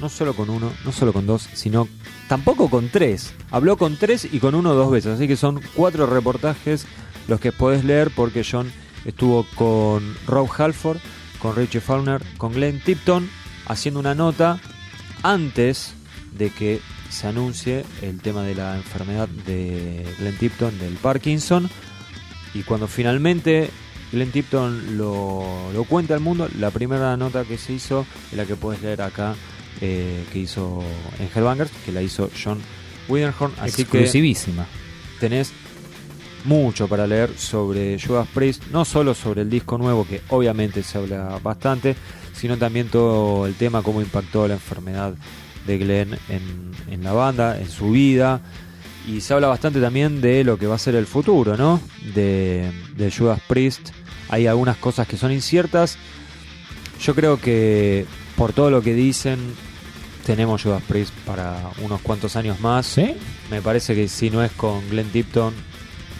no 0.00 0.08
solo 0.08 0.32
con 0.32 0.48
uno, 0.48 0.72
no 0.82 0.92
solo 0.92 1.12
con 1.12 1.26
dos, 1.26 1.46
sino 1.52 1.88
tampoco 2.28 2.68
con 2.68 2.88
tres. 2.88 3.32
Habló 3.50 3.76
con 3.76 3.96
tres 3.96 4.28
y 4.30 4.38
con 4.38 4.54
uno 4.54 4.74
dos 4.74 4.90
veces. 4.90 5.14
Así 5.14 5.28
que 5.28 5.36
son 5.36 5.60
cuatro 5.74 6.06
reportajes 6.06 6.86
los 7.28 7.40
que 7.40 7.52
podés 7.52 7.84
leer 7.84 8.10
porque 8.14 8.44
John 8.48 8.70
estuvo 9.04 9.46
con 9.54 10.16
Rob 10.26 10.48
Halford, 10.56 10.98
con 11.38 11.56
Richie 11.56 11.80
Faulkner, 11.80 12.22
con 12.36 12.52
Glenn 12.52 12.80
Tipton, 12.80 13.28
haciendo 13.66 14.00
una 14.00 14.14
nota 14.14 14.60
antes 15.22 15.94
de 16.36 16.50
que 16.50 16.80
se 17.10 17.28
anuncie 17.28 17.84
el 18.02 18.20
tema 18.20 18.42
de 18.42 18.54
la 18.54 18.76
enfermedad 18.76 19.28
de 19.28 20.04
Glenn 20.18 20.36
Tipton, 20.36 20.78
del 20.78 20.94
Parkinson. 20.94 21.70
Y 22.54 22.62
cuando 22.62 22.86
finalmente 22.86 23.70
Glenn 24.12 24.32
Tipton 24.32 24.96
lo, 24.96 25.72
lo 25.72 25.84
cuenta 25.84 26.14
al 26.14 26.20
mundo, 26.20 26.48
la 26.58 26.70
primera 26.70 27.16
nota 27.16 27.44
que 27.44 27.58
se 27.58 27.72
hizo 27.72 28.06
es 28.30 28.36
la 28.36 28.46
que 28.46 28.56
puedes 28.56 28.82
leer 28.82 29.02
acá, 29.02 29.34
eh, 29.80 30.24
que 30.32 30.38
hizo 30.38 30.82
en 31.18 31.28
Hellbangers, 31.34 31.70
que 31.84 31.92
la 31.92 32.02
hizo 32.02 32.30
John 32.42 32.60
Witherspoon. 33.08 33.52
Así 33.58 33.76
que 33.76 33.82
Exclusivísima. 33.82 34.66
tenés 35.20 35.52
mucho 36.44 36.88
para 36.88 37.06
leer 37.06 37.30
sobre 37.36 37.98
Judas 37.98 38.28
Priest, 38.34 38.64
no 38.70 38.84
solo 38.84 39.14
sobre 39.14 39.42
el 39.42 39.50
disco 39.50 39.78
nuevo, 39.78 40.06
que 40.06 40.20
obviamente 40.28 40.82
se 40.82 40.98
habla 40.98 41.38
bastante, 41.42 41.96
sino 42.34 42.58
también 42.58 42.88
todo 42.88 43.46
el 43.46 43.54
tema, 43.54 43.82
cómo 43.82 44.00
impactó 44.02 44.46
la 44.46 44.54
enfermedad 44.54 45.14
de 45.66 45.78
Glenn 45.78 46.18
en, 46.28 46.72
en 46.90 47.02
la 47.02 47.12
banda, 47.12 47.58
en 47.58 47.68
su 47.70 47.90
vida. 47.90 48.42
Y 49.06 49.20
se 49.20 49.34
habla 49.34 49.48
bastante 49.48 49.80
también 49.80 50.20
de 50.22 50.44
lo 50.44 50.58
que 50.58 50.66
va 50.66 50.76
a 50.76 50.78
ser 50.78 50.94
el 50.94 51.06
futuro, 51.06 51.56
¿no? 51.56 51.80
De, 52.14 52.70
de 52.96 53.10
Judas 53.10 53.40
Priest. 53.46 53.90
Hay 54.30 54.46
algunas 54.46 54.78
cosas 54.78 55.06
que 55.06 55.18
son 55.18 55.30
inciertas. 55.30 55.98
Yo 57.02 57.14
creo 57.14 57.38
que 57.38 58.06
por 58.36 58.52
todo 58.52 58.70
lo 58.70 58.82
que 58.82 58.94
dicen, 58.94 59.38
tenemos 60.26 60.62
Judas 60.62 60.82
Priest 60.88 61.12
para 61.26 61.58
unos 61.82 62.00
cuantos 62.00 62.36
años 62.36 62.60
más. 62.60 62.86
¿Sí? 62.86 63.14
Me 63.50 63.60
parece 63.62 63.94
que 63.94 64.08
si 64.08 64.30
no 64.30 64.42
es 64.42 64.52
con 64.52 64.88
Glenn 64.90 65.08
Tipton, 65.10 65.52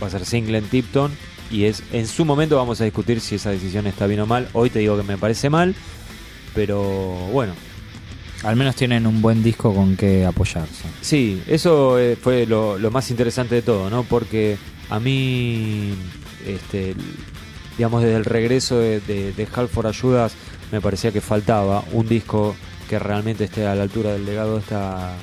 va 0.02 0.06
a 0.06 0.10
ser 0.10 0.24
sin 0.26 0.46
Glenn 0.46 0.64
Tipton. 0.68 1.12
Y 1.50 1.64
es 1.64 1.82
en 1.92 2.06
su 2.06 2.24
momento 2.24 2.56
vamos 2.56 2.80
a 2.80 2.84
discutir 2.84 3.20
si 3.20 3.34
esa 3.36 3.50
decisión 3.50 3.86
está 3.86 4.06
bien 4.06 4.20
o 4.20 4.26
mal. 4.26 4.48
Hoy 4.54 4.70
te 4.70 4.78
digo 4.80 4.96
que 4.96 5.02
me 5.02 5.18
parece 5.18 5.50
mal. 5.50 5.74
Pero 6.54 6.82
bueno, 7.32 7.52
Al 8.44 8.56
menos 8.56 8.76
tienen 8.76 9.06
un 9.06 9.20
buen 9.22 9.42
disco 9.42 9.74
con 9.74 9.96
que 9.96 10.24
apoyarse. 10.26 10.84
sí, 11.00 11.42
eso 11.46 11.98
eh, 11.98 12.16
fue 12.16 12.46
lo, 12.46 12.78
lo 12.78 12.90
más 12.90 13.10
interesante 13.10 13.54
de 13.56 13.62
todo, 13.62 13.88
¿no? 13.90 14.02
Porque 14.04 14.56
a 14.90 15.00
mí, 15.00 15.94
este, 16.46 16.94
digamos, 17.78 18.02
desde 18.02 18.16
el 18.16 18.24
regreso 18.24 18.78
de, 18.78 19.00
de, 19.00 19.32
de 19.32 19.48
Halford 19.52 19.86
Ayudas, 19.86 20.34
me 20.75 20.81
parecía 20.81 21.12
que 21.12 21.20
faltaba 21.20 21.85
un 21.93 22.09
disco 22.09 22.55
que 22.89 22.99
realmente 22.99 23.45
esté 23.45 23.66
a 23.66 23.75
la 23.75 23.83
altura 23.85 24.12
del 24.12 24.27
legado 24.27 24.55
de 24.57 24.61
esta 24.61 25.14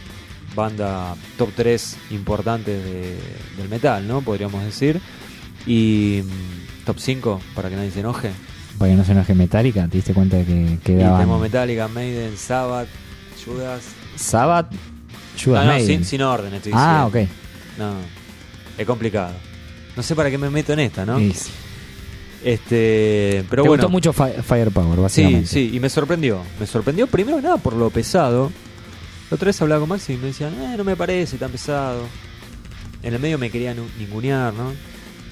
banda 0.55 1.15
top 1.37 1.49
3 1.55 1.97
importante 2.11 2.71
de- 2.71 3.19
del 3.57 3.69
metal, 3.69 4.07
¿no? 4.07 4.21
Podríamos 4.21 4.63
decir. 4.63 4.99
Y 5.67 6.23
mm, 6.23 6.85
top 6.85 6.97
5, 6.99 7.41
para 7.53 7.69
que 7.69 7.75
nadie 7.75 7.91
se 7.91 7.99
enoje. 7.99 8.31
Para 8.77 8.91
que 8.91 8.97
no 8.97 9.03
se 9.05 9.11
enoje 9.11 9.35
Metallica, 9.35 9.87
te 9.87 9.97
diste 9.97 10.13
cuenta 10.13 10.37
de 10.37 10.45
que 10.45 10.53
Y 10.73 10.77
quedaban 10.77 11.19
tenemos 11.19 11.41
Metallica, 11.41 11.87
Maiden, 11.87 12.35
Sabbath, 12.37 12.87
Judas. 13.45 13.83
Sabbath, 14.15 14.71
Judas 15.43 15.65
No, 15.65 15.85
sin, 15.85 16.03
sin 16.05 16.21
orden 16.21 16.53
estoy 16.53 16.71
ah, 16.75 17.07
diciendo. 17.11 17.33
ok. 17.33 17.77
No, 17.77 17.93
es 18.77 18.87
complicado. 18.87 19.33
No 19.95 20.01
sé 20.03 20.15
para 20.15 20.29
qué 20.31 20.37
me 20.37 20.49
meto 20.49 20.73
en 20.73 20.79
esta, 20.79 21.05
¿no? 21.05 21.19
Y- 21.19 21.33
Este, 22.43 23.43
pero 23.49 23.63
te 23.63 23.69
bueno. 23.69 23.83
gustó 23.83 23.89
mucho 23.89 24.13
Fi- 24.13 24.41
Firepower, 24.41 24.95
Sí, 24.95 25.01
básicamente. 25.01 25.47
sí, 25.47 25.71
y 25.73 25.79
me 25.79 25.89
sorprendió. 25.89 26.41
Me 26.59 26.65
sorprendió 26.65 27.07
primero 27.07 27.37
que 27.37 27.43
nada 27.43 27.57
por 27.57 27.73
lo 27.73 27.89
pesado. 27.89 28.51
La 29.29 29.35
otra 29.35 29.45
vez 29.47 29.61
hablaba 29.61 29.79
con 29.81 29.89
Maxi 29.89 30.13
y 30.13 30.17
me 30.17 30.27
decían, 30.27 30.53
eh, 30.61 30.75
no 30.77 30.83
me 30.83 30.95
parece 30.95 31.37
tan 31.37 31.51
pesado. 31.51 32.01
En 33.03 33.13
el 33.13 33.19
medio 33.19 33.37
me 33.37 33.49
querían 33.49 33.77
ningunear, 33.97 34.53
¿no? 34.53 34.73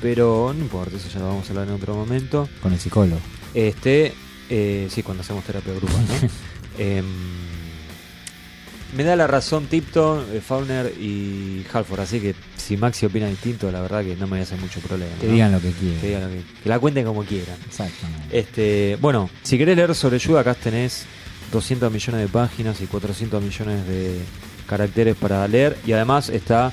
Pero 0.01 0.53
no 0.55 0.59
importa, 0.63 0.95
eso 0.97 1.09
ya 1.13 1.19
lo 1.19 1.27
vamos 1.27 1.45
a 1.47 1.49
hablar 1.49 1.67
en 1.67 1.73
otro 1.73 1.93
momento. 1.95 2.47
Con 2.61 2.71
el 2.73 2.79
psicólogo. 2.79 3.19
Este, 3.53 4.13
eh, 4.49 4.87
sí, 4.89 5.03
cuando 5.03 5.21
hacemos 5.21 5.43
terapia 5.43 5.73
grupal, 5.73 6.05
¿no? 6.07 6.29
Em, 6.77 7.05
me 8.95 9.03
da 9.03 9.15
la 9.15 9.27
razón 9.27 9.65
Tipton, 9.67 10.25
eh, 10.33 10.41
Fauner 10.41 10.93
y 10.99 11.65
Halford, 11.71 11.99
así 12.01 12.19
que 12.19 12.35
si 12.57 12.77
Maxi 12.77 13.05
opina 13.05 13.27
distinto, 13.27 13.71
la 13.71 13.81
verdad 13.81 14.03
que 14.03 14.15
no 14.15 14.25
me 14.25 14.31
voy 14.31 14.39
a 14.39 14.43
hacer 14.43 14.59
mucho 14.59 14.79
problema. 14.79 15.11
Que 15.19 15.27
¿no? 15.27 15.33
digan 15.33 15.51
lo 15.51 15.59
que 15.61 15.69
Que 15.69 15.73
quieran. 15.75 16.01
digan 16.01 16.21
lo 16.23 16.29
que, 16.29 16.43
que 16.63 16.69
la 16.69 16.79
cuenten 16.79 17.05
como 17.05 17.23
quieran. 17.23 17.55
Exactamente. 17.67 18.37
Este, 18.37 18.97
bueno, 19.01 19.29
si 19.43 19.57
querés 19.57 19.75
leer 19.75 19.93
sobre 19.95 20.19
Yuda, 20.19 20.41
acá 20.41 20.53
tenés 20.55 21.05
200 21.51 21.91
millones 21.91 22.21
de 22.21 22.27
páginas 22.27 22.79
y 22.81 22.85
400 22.87 23.41
millones 23.41 23.87
de 23.87 24.19
caracteres 24.67 25.15
para 25.15 25.47
leer. 25.47 25.77
Y 25.85 25.93
además 25.93 26.29
está 26.29 26.71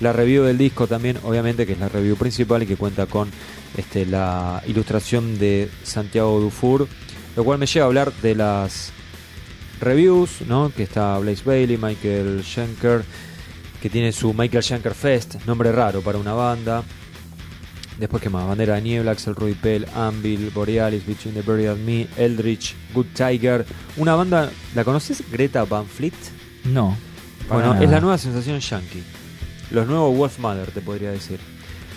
la 0.00 0.12
review 0.12 0.44
del 0.44 0.58
disco 0.58 0.86
también, 0.86 1.18
obviamente, 1.24 1.66
que 1.66 1.72
es 1.72 1.78
la 1.78 1.88
review 1.88 2.16
principal 2.16 2.62
y 2.62 2.66
que 2.66 2.76
cuenta 2.76 3.06
con 3.06 3.30
este, 3.76 4.06
la 4.06 4.62
ilustración 4.66 5.38
de 5.38 5.68
Santiago 5.82 6.38
Dufour. 6.40 6.86
Lo 7.34 7.44
cual 7.44 7.58
me 7.58 7.66
lleva 7.66 7.84
a 7.84 7.88
hablar 7.88 8.12
de 8.22 8.34
las 8.34 8.92
reviews, 9.82 10.42
¿no? 10.46 10.72
Que 10.74 10.84
está 10.84 11.18
Blaze 11.18 11.42
Bailey, 11.44 11.76
Michael 11.76 12.42
Schenker, 12.42 13.04
que 13.80 13.90
tiene 13.90 14.12
su 14.12 14.32
Michael 14.32 14.62
Schenker 14.62 14.94
Fest, 14.94 15.44
nombre 15.46 15.72
raro 15.72 16.00
para 16.00 16.18
una 16.18 16.32
banda. 16.32 16.82
Después, 17.98 18.22
¿qué 18.22 18.30
más? 18.30 18.46
Bandera 18.46 18.76
de 18.76 18.82
Niebla, 18.82 19.12
Axel 19.12 19.34
Rudy 19.34 19.54
Pell, 19.54 19.86
Anvil, 19.94 20.50
Borealis, 20.50 21.06
Between 21.06 21.34
the 21.34 21.42
Buried 21.42 21.68
and 21.68 21.84
Me, 21.84 22.06
Eldritch, 22.16 22.74
Good 22.94 23.06
Tiger. 23.14 23.66
Una 23.96 24.14
banda, 24.14 24.50
¿la 24.74 24.84
conoces? 24.84 25.22
Greta 25.30 25.64
Van 25.64 25.86
Fleet. 25.86 26.14
No. 26.64 26.96
Bueno, 27.48 27.74
nada. 27.74 27.84
es 27.84 27.90
la 27.90 28.00
nueva 28.00 28.18
sensación 28.18 28.60
yankee. 28.60 29.02
Los 29.70 29.86
nuevos 29.86 30.16
Wolf 30.16 30.38
Mother, 30.38 30.70
te 30.70 30.80
podría 30.80 31.10
decir. 31.10 31.38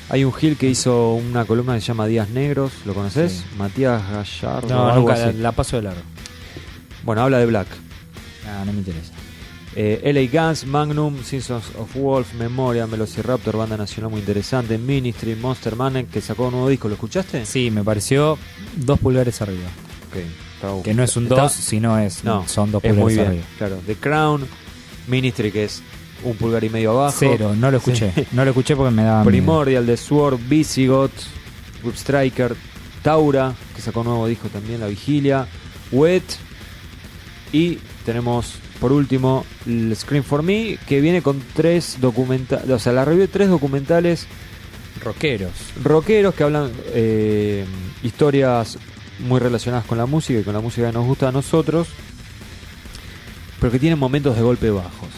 Hay 0.10 0.24
un 0.24 0.34
Gil 0.34 0.58
que 0.58 0.70
hizo 0.70 1.14
una 1.14 1.46
columna 1.46 1.76
que 1.76 1.82
se 1.82 1.88
llama 1.88 2.06
Días 2.06 2.30
Negros, 2.30 2.72
¿lo 2.86 2.94
conoces? 2.94 3.32
Sí. 3.32 3.58
Matías 3.58 4.04
Gallardo. 4.10 4.68
No, 4.68 4.96
nunca 4.96 5.32
la 5.32 5.52
paso 5.52 5.78
de 5.78 5.84
largo. 5.84 6.15
Bueno, 7.06 7.22
habla 7.22 7.38
de 7.40 7.46
Black. 7.46 7.68
Ah, 8.48 8.64
no 8.66 8.74
me 8.74 8.80
interesa. 8.80 9.14
Eh, 9.78 10.02
LA 10.14 10.42
Guns, 10.48 10.66
Magnum, 10.66 11.22
Seasons 11.24 11.66
of 11.78 11.94
Wolf, 11.96 12.34
Memoria, 12.36 12.86
Velociraptor, 12.86 13.58
banda 13.58 13.76
nacional 13.78 14.10
muy 14.10 14.22
interesante, 14.22 14.78
Ministry, 14.78 15.36
Monster 15.36 15.76
Man, 15.76 16.06
que 16.12 16.22
sacó 16.22 16.46
un 16.46 16.52
nuevo 16.52 16.70
disco, 16.70 16.88
¿lo 16.88 16.94
escuchaste? 16.94 17.46
Sí, 17.46 17.70
me 17.72 17.84
pareció 17.84 18.38
dos 18.78 19.00
pulgares 19.00 19.42
arriba. 19.42 19.68
Ok, 20.10 20.18
está- 20.56 20.82
Que 20.84 20.94
no 20.94 21.04
es 21.04 21.16
un 21.18 21.24
está- 21.24 21.42
2, 21.42 21.52
sino 21.52 22.00
es, 22.00 22.24
No, 22.24 22.48
son 22.48 22.72
dos 22.72 22.82
es 22.84 22.90
pulgares 22.94 23.04
muy 23.04 23.14
bien, 23.16 23.28
arriba. 23.28 23.44
claro. 23.58 23.80
The 23.86 23.96
Crown, 23.96 24.48
Ministry, 25.08 25.52
que 25.52 25.66
es 25.66 25.84
un 26.24 26.38
pulgar 26.38 26.64
y 26.64 26.70
medio 26.70 26.92
abajo. 26.92 27.18
Cero, 27.20 27.54
no 27.58 27.70
lo 27.70 27.78
escuché. 27.78 28.14
No 28.32 28.46
lo 28.46 28.52
escuché 28.52 28.76
porque 28.78 28.92
me 28.96 29.04
daba 29.04 29.20
miedo. 29.24 29.28
Primordial, 29.32 29.86
The 29.86 29.98
Sword, 29.98 30.40
Visigoth, 30.48 31.12
Whip 31.84 31.96
Striker, 31.96 32.56
Taura, 33.04 33.54
que 33.76 33.82
sacó 33.82 34.00
un 34.00 34.08
nuevo 34.08 34.26
disco 34.28 34.48
también, 34.48 34.80
La 34.80 34.88
Vigilia, 34.88 35.46
Wet, 35.92 36.24
y 37.52 37.80
tenemos 38.06 38.56
por 38.80 38.92
último 38.92 39.46
el 39.66 39.96
Scream 39.96 40.24
for 40.24 40.44
Me, 40.44 40.78
que 40.88 41.02
viene 41.02 41.22
con 41.22 41.42
tres 41.54 41.98
documentales, 42.02 42.70
o 42.70 42.80
sea, 42.80 42.94
la 42.94 43.06
review 43.06 43.22
de 43.22 43.28
tres 43.28 43.50
documentales 43.50 44.28
Rockeros. 45.04 45.52
rockeros 45.84 46.34
que 46.34 46.44
hablan 46.44 46.72
eh, 46.94 47.66
historias 48.02 48.78
muy 49.20 49.40
relacionadas 49.40 49.86
con 49.86 49.98
la 49.98 50.06
música 50.06 50.40
y 50.40 50.44
con 50.44 50.54
la 50.54 50.62
música 50.62 50.88
que 50.88 50.94
nos 50.94 51.06
gusta 51.06 51.30
a 51.30 51.32
nosotros, 51.32 51.88
pero 53.60 53.72
que 53.72 53.80
tienen 53.80 54.00
momentos 54.00 54.36
de 54.36 54.42
golpe 54.42 54.70
bajos. 54.70 55.10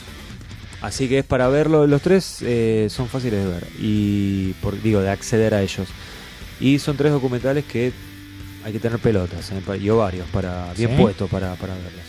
Así 0.82 1.08
que 1.08 1.20
es 1.20 1.26
para 1.26 1.48
verlo, 1.48 1.88
los 1.88 2.02
tres 2.02 2.40
eh, 2.42 2.88
son 2.90 3.08
fáciles 3.08 3.44
de 3.44 3.52
ver 3.52 3.68
y 3.80 4.54
por, 4.62 4.80
digo 4.82 5.02
de 5.02 5.10
acceder 5.10 5.54
a 5.54 5.62
ellos. 5.62 5.88
Y 6.60 6.80
son 6.80 6.98
tres 6.98 7.12
documentales 7.12 7.66
que 7.66 7.92
hay 8.64 8.74
que 8.74 8.80
tener 8.80 8.99
pelotas 8.99 9.51
eh, 9.51 9.62
y 9.82 9.89
ovarios 9.89 10.28
para 10.32 10.74
bien 10.74 10.91
¿Sí? 10.91 11.01
puestos 11.01 11.30
para, 11.30 11.55
para 11.55 11.74
verlos. 11.76 12.01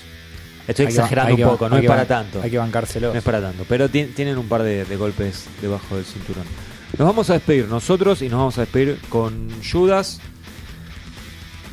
Estoy 0.67 0.87
Hay 0.87 0.91
exagerando 0.93 1.37
que- 1.37 1.45
un 1.45 1.51
poco, 1.51 1.69
no 1.69 1.79
es 1.79 1.87
para 1.87 2.05
tanto. 2.07 2.43
Hay 2.43 2.51
que 2.51 2.59
bancárselo. 2.59 3.13
No 3.13 3.19
es 3.19 3.25
para 3.25 3.41
tanto, 3.41 3.65
pero 3.69 3.89
ti- 3.89 4.05
tienen 4.15 4.37
un 4.39 4.49
par 4.49 4.63
de, 4.63 4.85
de 4.85 4.97
golpes 4.97 5.47
debajo 5.63 5.97
del 5.97 6.05
cinturón. 6.05 6.45
Nos 6.99 7.07
vamos 7.07 7.31
a 7.31 7.35
despedir 7.35 7.67
nosotros 7.69 8.21
y 8.23 8.29
nos 8.29 8.39
vamos 8.39 8.59
a 8.59 8.63
despedir 8.63 8.99
con 9.09 9.49
Judas 9.63 10.21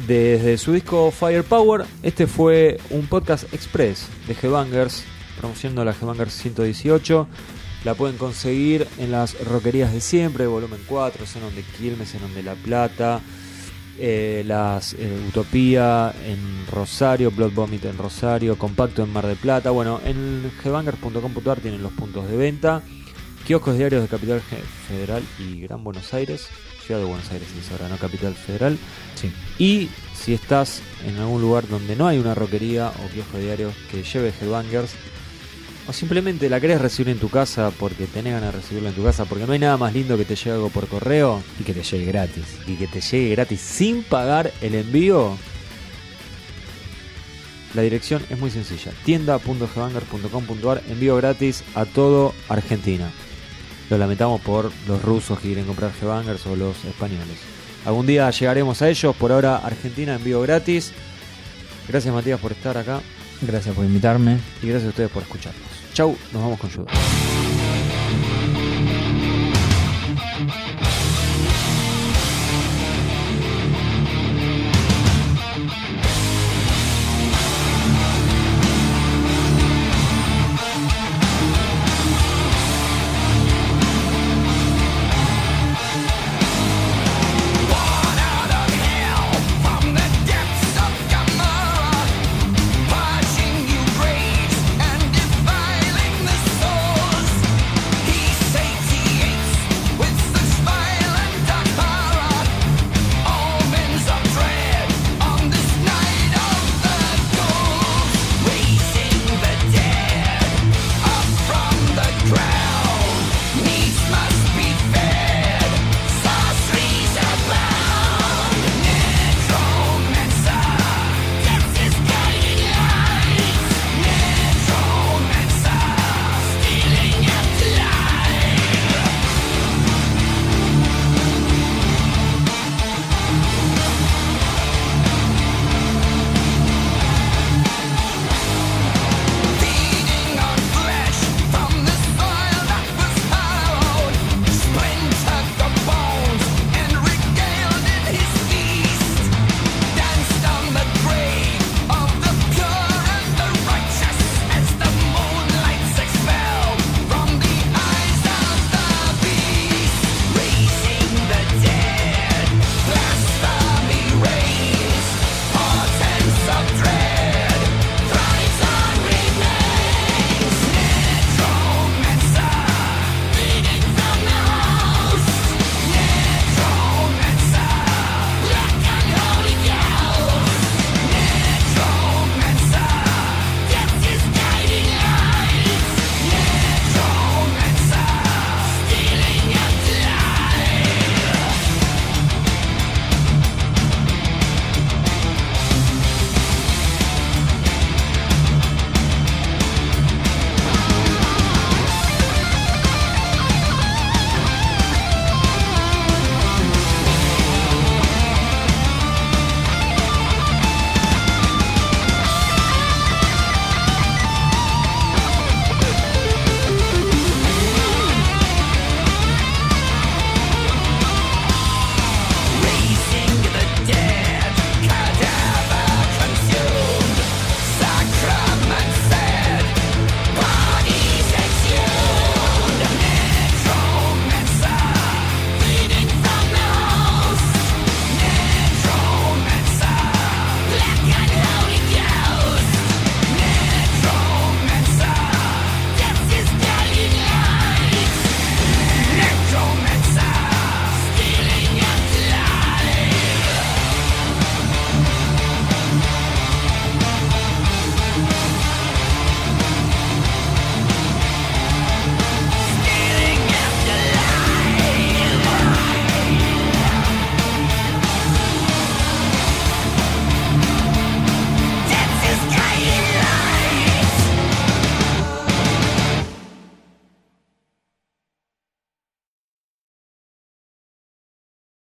desde 0.08 0.58
su 0.58 0.74
disco 0.74 1.12
Firepower. 1.12 1.86
Este 2.04 2.28
fue 2.28 2.80
un 2.90 3.08
podcast 3.08 3.52
express 3.54 4.08
de 4.28 4.34
Headbangers, 4.42 5.04
promocionando 5.40 5.86
la 5.86 5.92
Headbangers 5.92 6.34
118. 6.34 7.28
La 7.86 7.94
pueden 7.94 8.18
conseguir 8.18 8.88
en 8.98 9.12
las 9.12 9.40
roquerías 9.46 9.94
de 9.94 10.02
siempre, 10.02 10.48
volumen 10.48 10.80
4, 10.88 11.26
Zenon 11.26 11.54
de 11.56 11.62
Quilmes, 11.64 12.12
Zenon 12.12 12.34
de 12.34 12.44
La 12.44 12.56
Plata, 12.56 13.22
eh, 13.98 14.44
las 14.46 14.94
eh, 14.94 15.26
Utopía 15.28 16.14
en 16.26 16.68
Rosario, 16.72 17.32
Blood 17.32 17.54
Vomit 17.54 17.86
en 17.86 17.98
Rosario, 17.98 18.58
Compacto 18.58 19.04
en 19.04 19.14
Mar 19.14 19.26
del 19.26 19.38
Plata. 19.38 19.72
Bueno, 19.72 20.02
en 20.04 20.52
headbangers.com.ar 20.64 21.60
tienen 21.60 21.82
los 21.82 21.94
puntos 21.94 22.28
de 22.30 22.38
venta. 22.38 22.82
Kioscos 23.46 23.78
diarios 23.78 24.02
de 24.02 24.08
Capital 24.08 24.42
Federal 24.88 25.24
y 25.40 25.62
Gran 25.62 25.84
Buenos 25.84 26.14
Aires. 26.14 26.48
Ciudad 26.86 27.00
de 27.00 27.06
Buenos 27.06 27.32
Aires, 27.32 27.48
es 27.60 27.72
ahora, 27.72 27.90
no 27.90 27.98
Capital 27.98 28.34
Federal. 28.34 28.78
Sí. 29.16 29.32
Y 29.58 29.90
si 30.14 30.34
estás 30.34 30.82
en 31.06 31.18
algún 31.18 31.42
lugar 31.42 31.68
donde 31.68 31.96
no 31.96 32.08
hay 32.08 32.18
una 32.18 32.36
roquería 32.36 32.90
o 32.90 33.14
kiosco 33.14 33.38
diario 33.38 33.72
que 33.92 34.04
lleve 34.04 34.34
Headbangers, 34.40 34.96
o 35.88 35.94
simplemente 35.94 36.50
la 36.50 36.60
querés 36.60 36.82
recibir 36.82 37.10
en 37.12 37.20
tu 37.20 37.30
casa 37.30 37.72
porque 37.78 38.08
tenés 38.08 38.34
ganas 38.34 38.54
de 38.54 38.60
recibirla 38.60 38.90
en 38.90 38.96
tu 38.96 39.04
casa, 39.04 39.26
porque 39.26 39.46
no 39.46 39.54
hay 39.54 39.60
nada 39.60 39.78
más 39.78 39.94
lindo 39.94 40.18
que 40.18 40.26
te 40.26 40.36
llegue 40.36 40.52
algo 40.52 40.70
por 40.70 40.88
correo 40.88 41.44
Y 41.60 41.64
que 41.64 41.74
te 41.74 41.84
llegue 41.84 42.06
gratis. 42.06 42.44
y 42.68 42.76
que 42.76 42.88
te 42.88 43.02
llegue 43.02 43.30
gratis 43.36 43.60
sin 43.62 44.04
pagar 44.04 44.52
el 44.62 44.74
envío. 44.76 45.38
La 47.74 47.82
dirección 47.82 48.24
es 48.30 48.40
muy 48.40 48.50
sencilla: 48.52 48.92
tienda.headbangers.com.ar, 49.04 50.82
envío 50.90 51.16
gratis 51.18 51.64
a 51.76 51.86
todo 51.86 52.34
Argentina. 52.48 53.12
Lo 53.90 53.98
lamentamos 53.98 54.42
por 54.42 54.72
los 54.88 55.02
rusos 55.04 55.38
que 55.40 55.48
quieren 55.50 55.66
comprar 55.66 55.92
Headbangers 56.02 56.46
o 56.48 56.56
los 56.56 56.84
españoles. 56.86 57.38
Algún 57.86 58.08
día 58.08 58.32
llegaremos 58.32 58.82
a 58.82 58.90
ellos, 58.90 59.16
por 59.16 59.32
ahora 59.32 59.58
Argentina 59.58 60.16
envío 60.16 60.42
gratis. 60.42 60.92
Gracias 61.88 62.12
Matías 62.12 62.40
por 62.40 62.52
estar 62.52 62.76
acá 62.78 63.00
Gracias 63.42 63.76
por 63.76 63.86
invitarme. 63.86 64.40
y 64.64 64.68
gracias 64.70 64.88
a 64.88 64.90
ustedes 64.90 65.12
por 65.12 65.22
escucharnos. 65.22 65.75
Chau, 65.96 66.14
nos 66.34 66.42
vamos 66.42 66.60
con 66.60 66.70
Judas. 66.70 66.94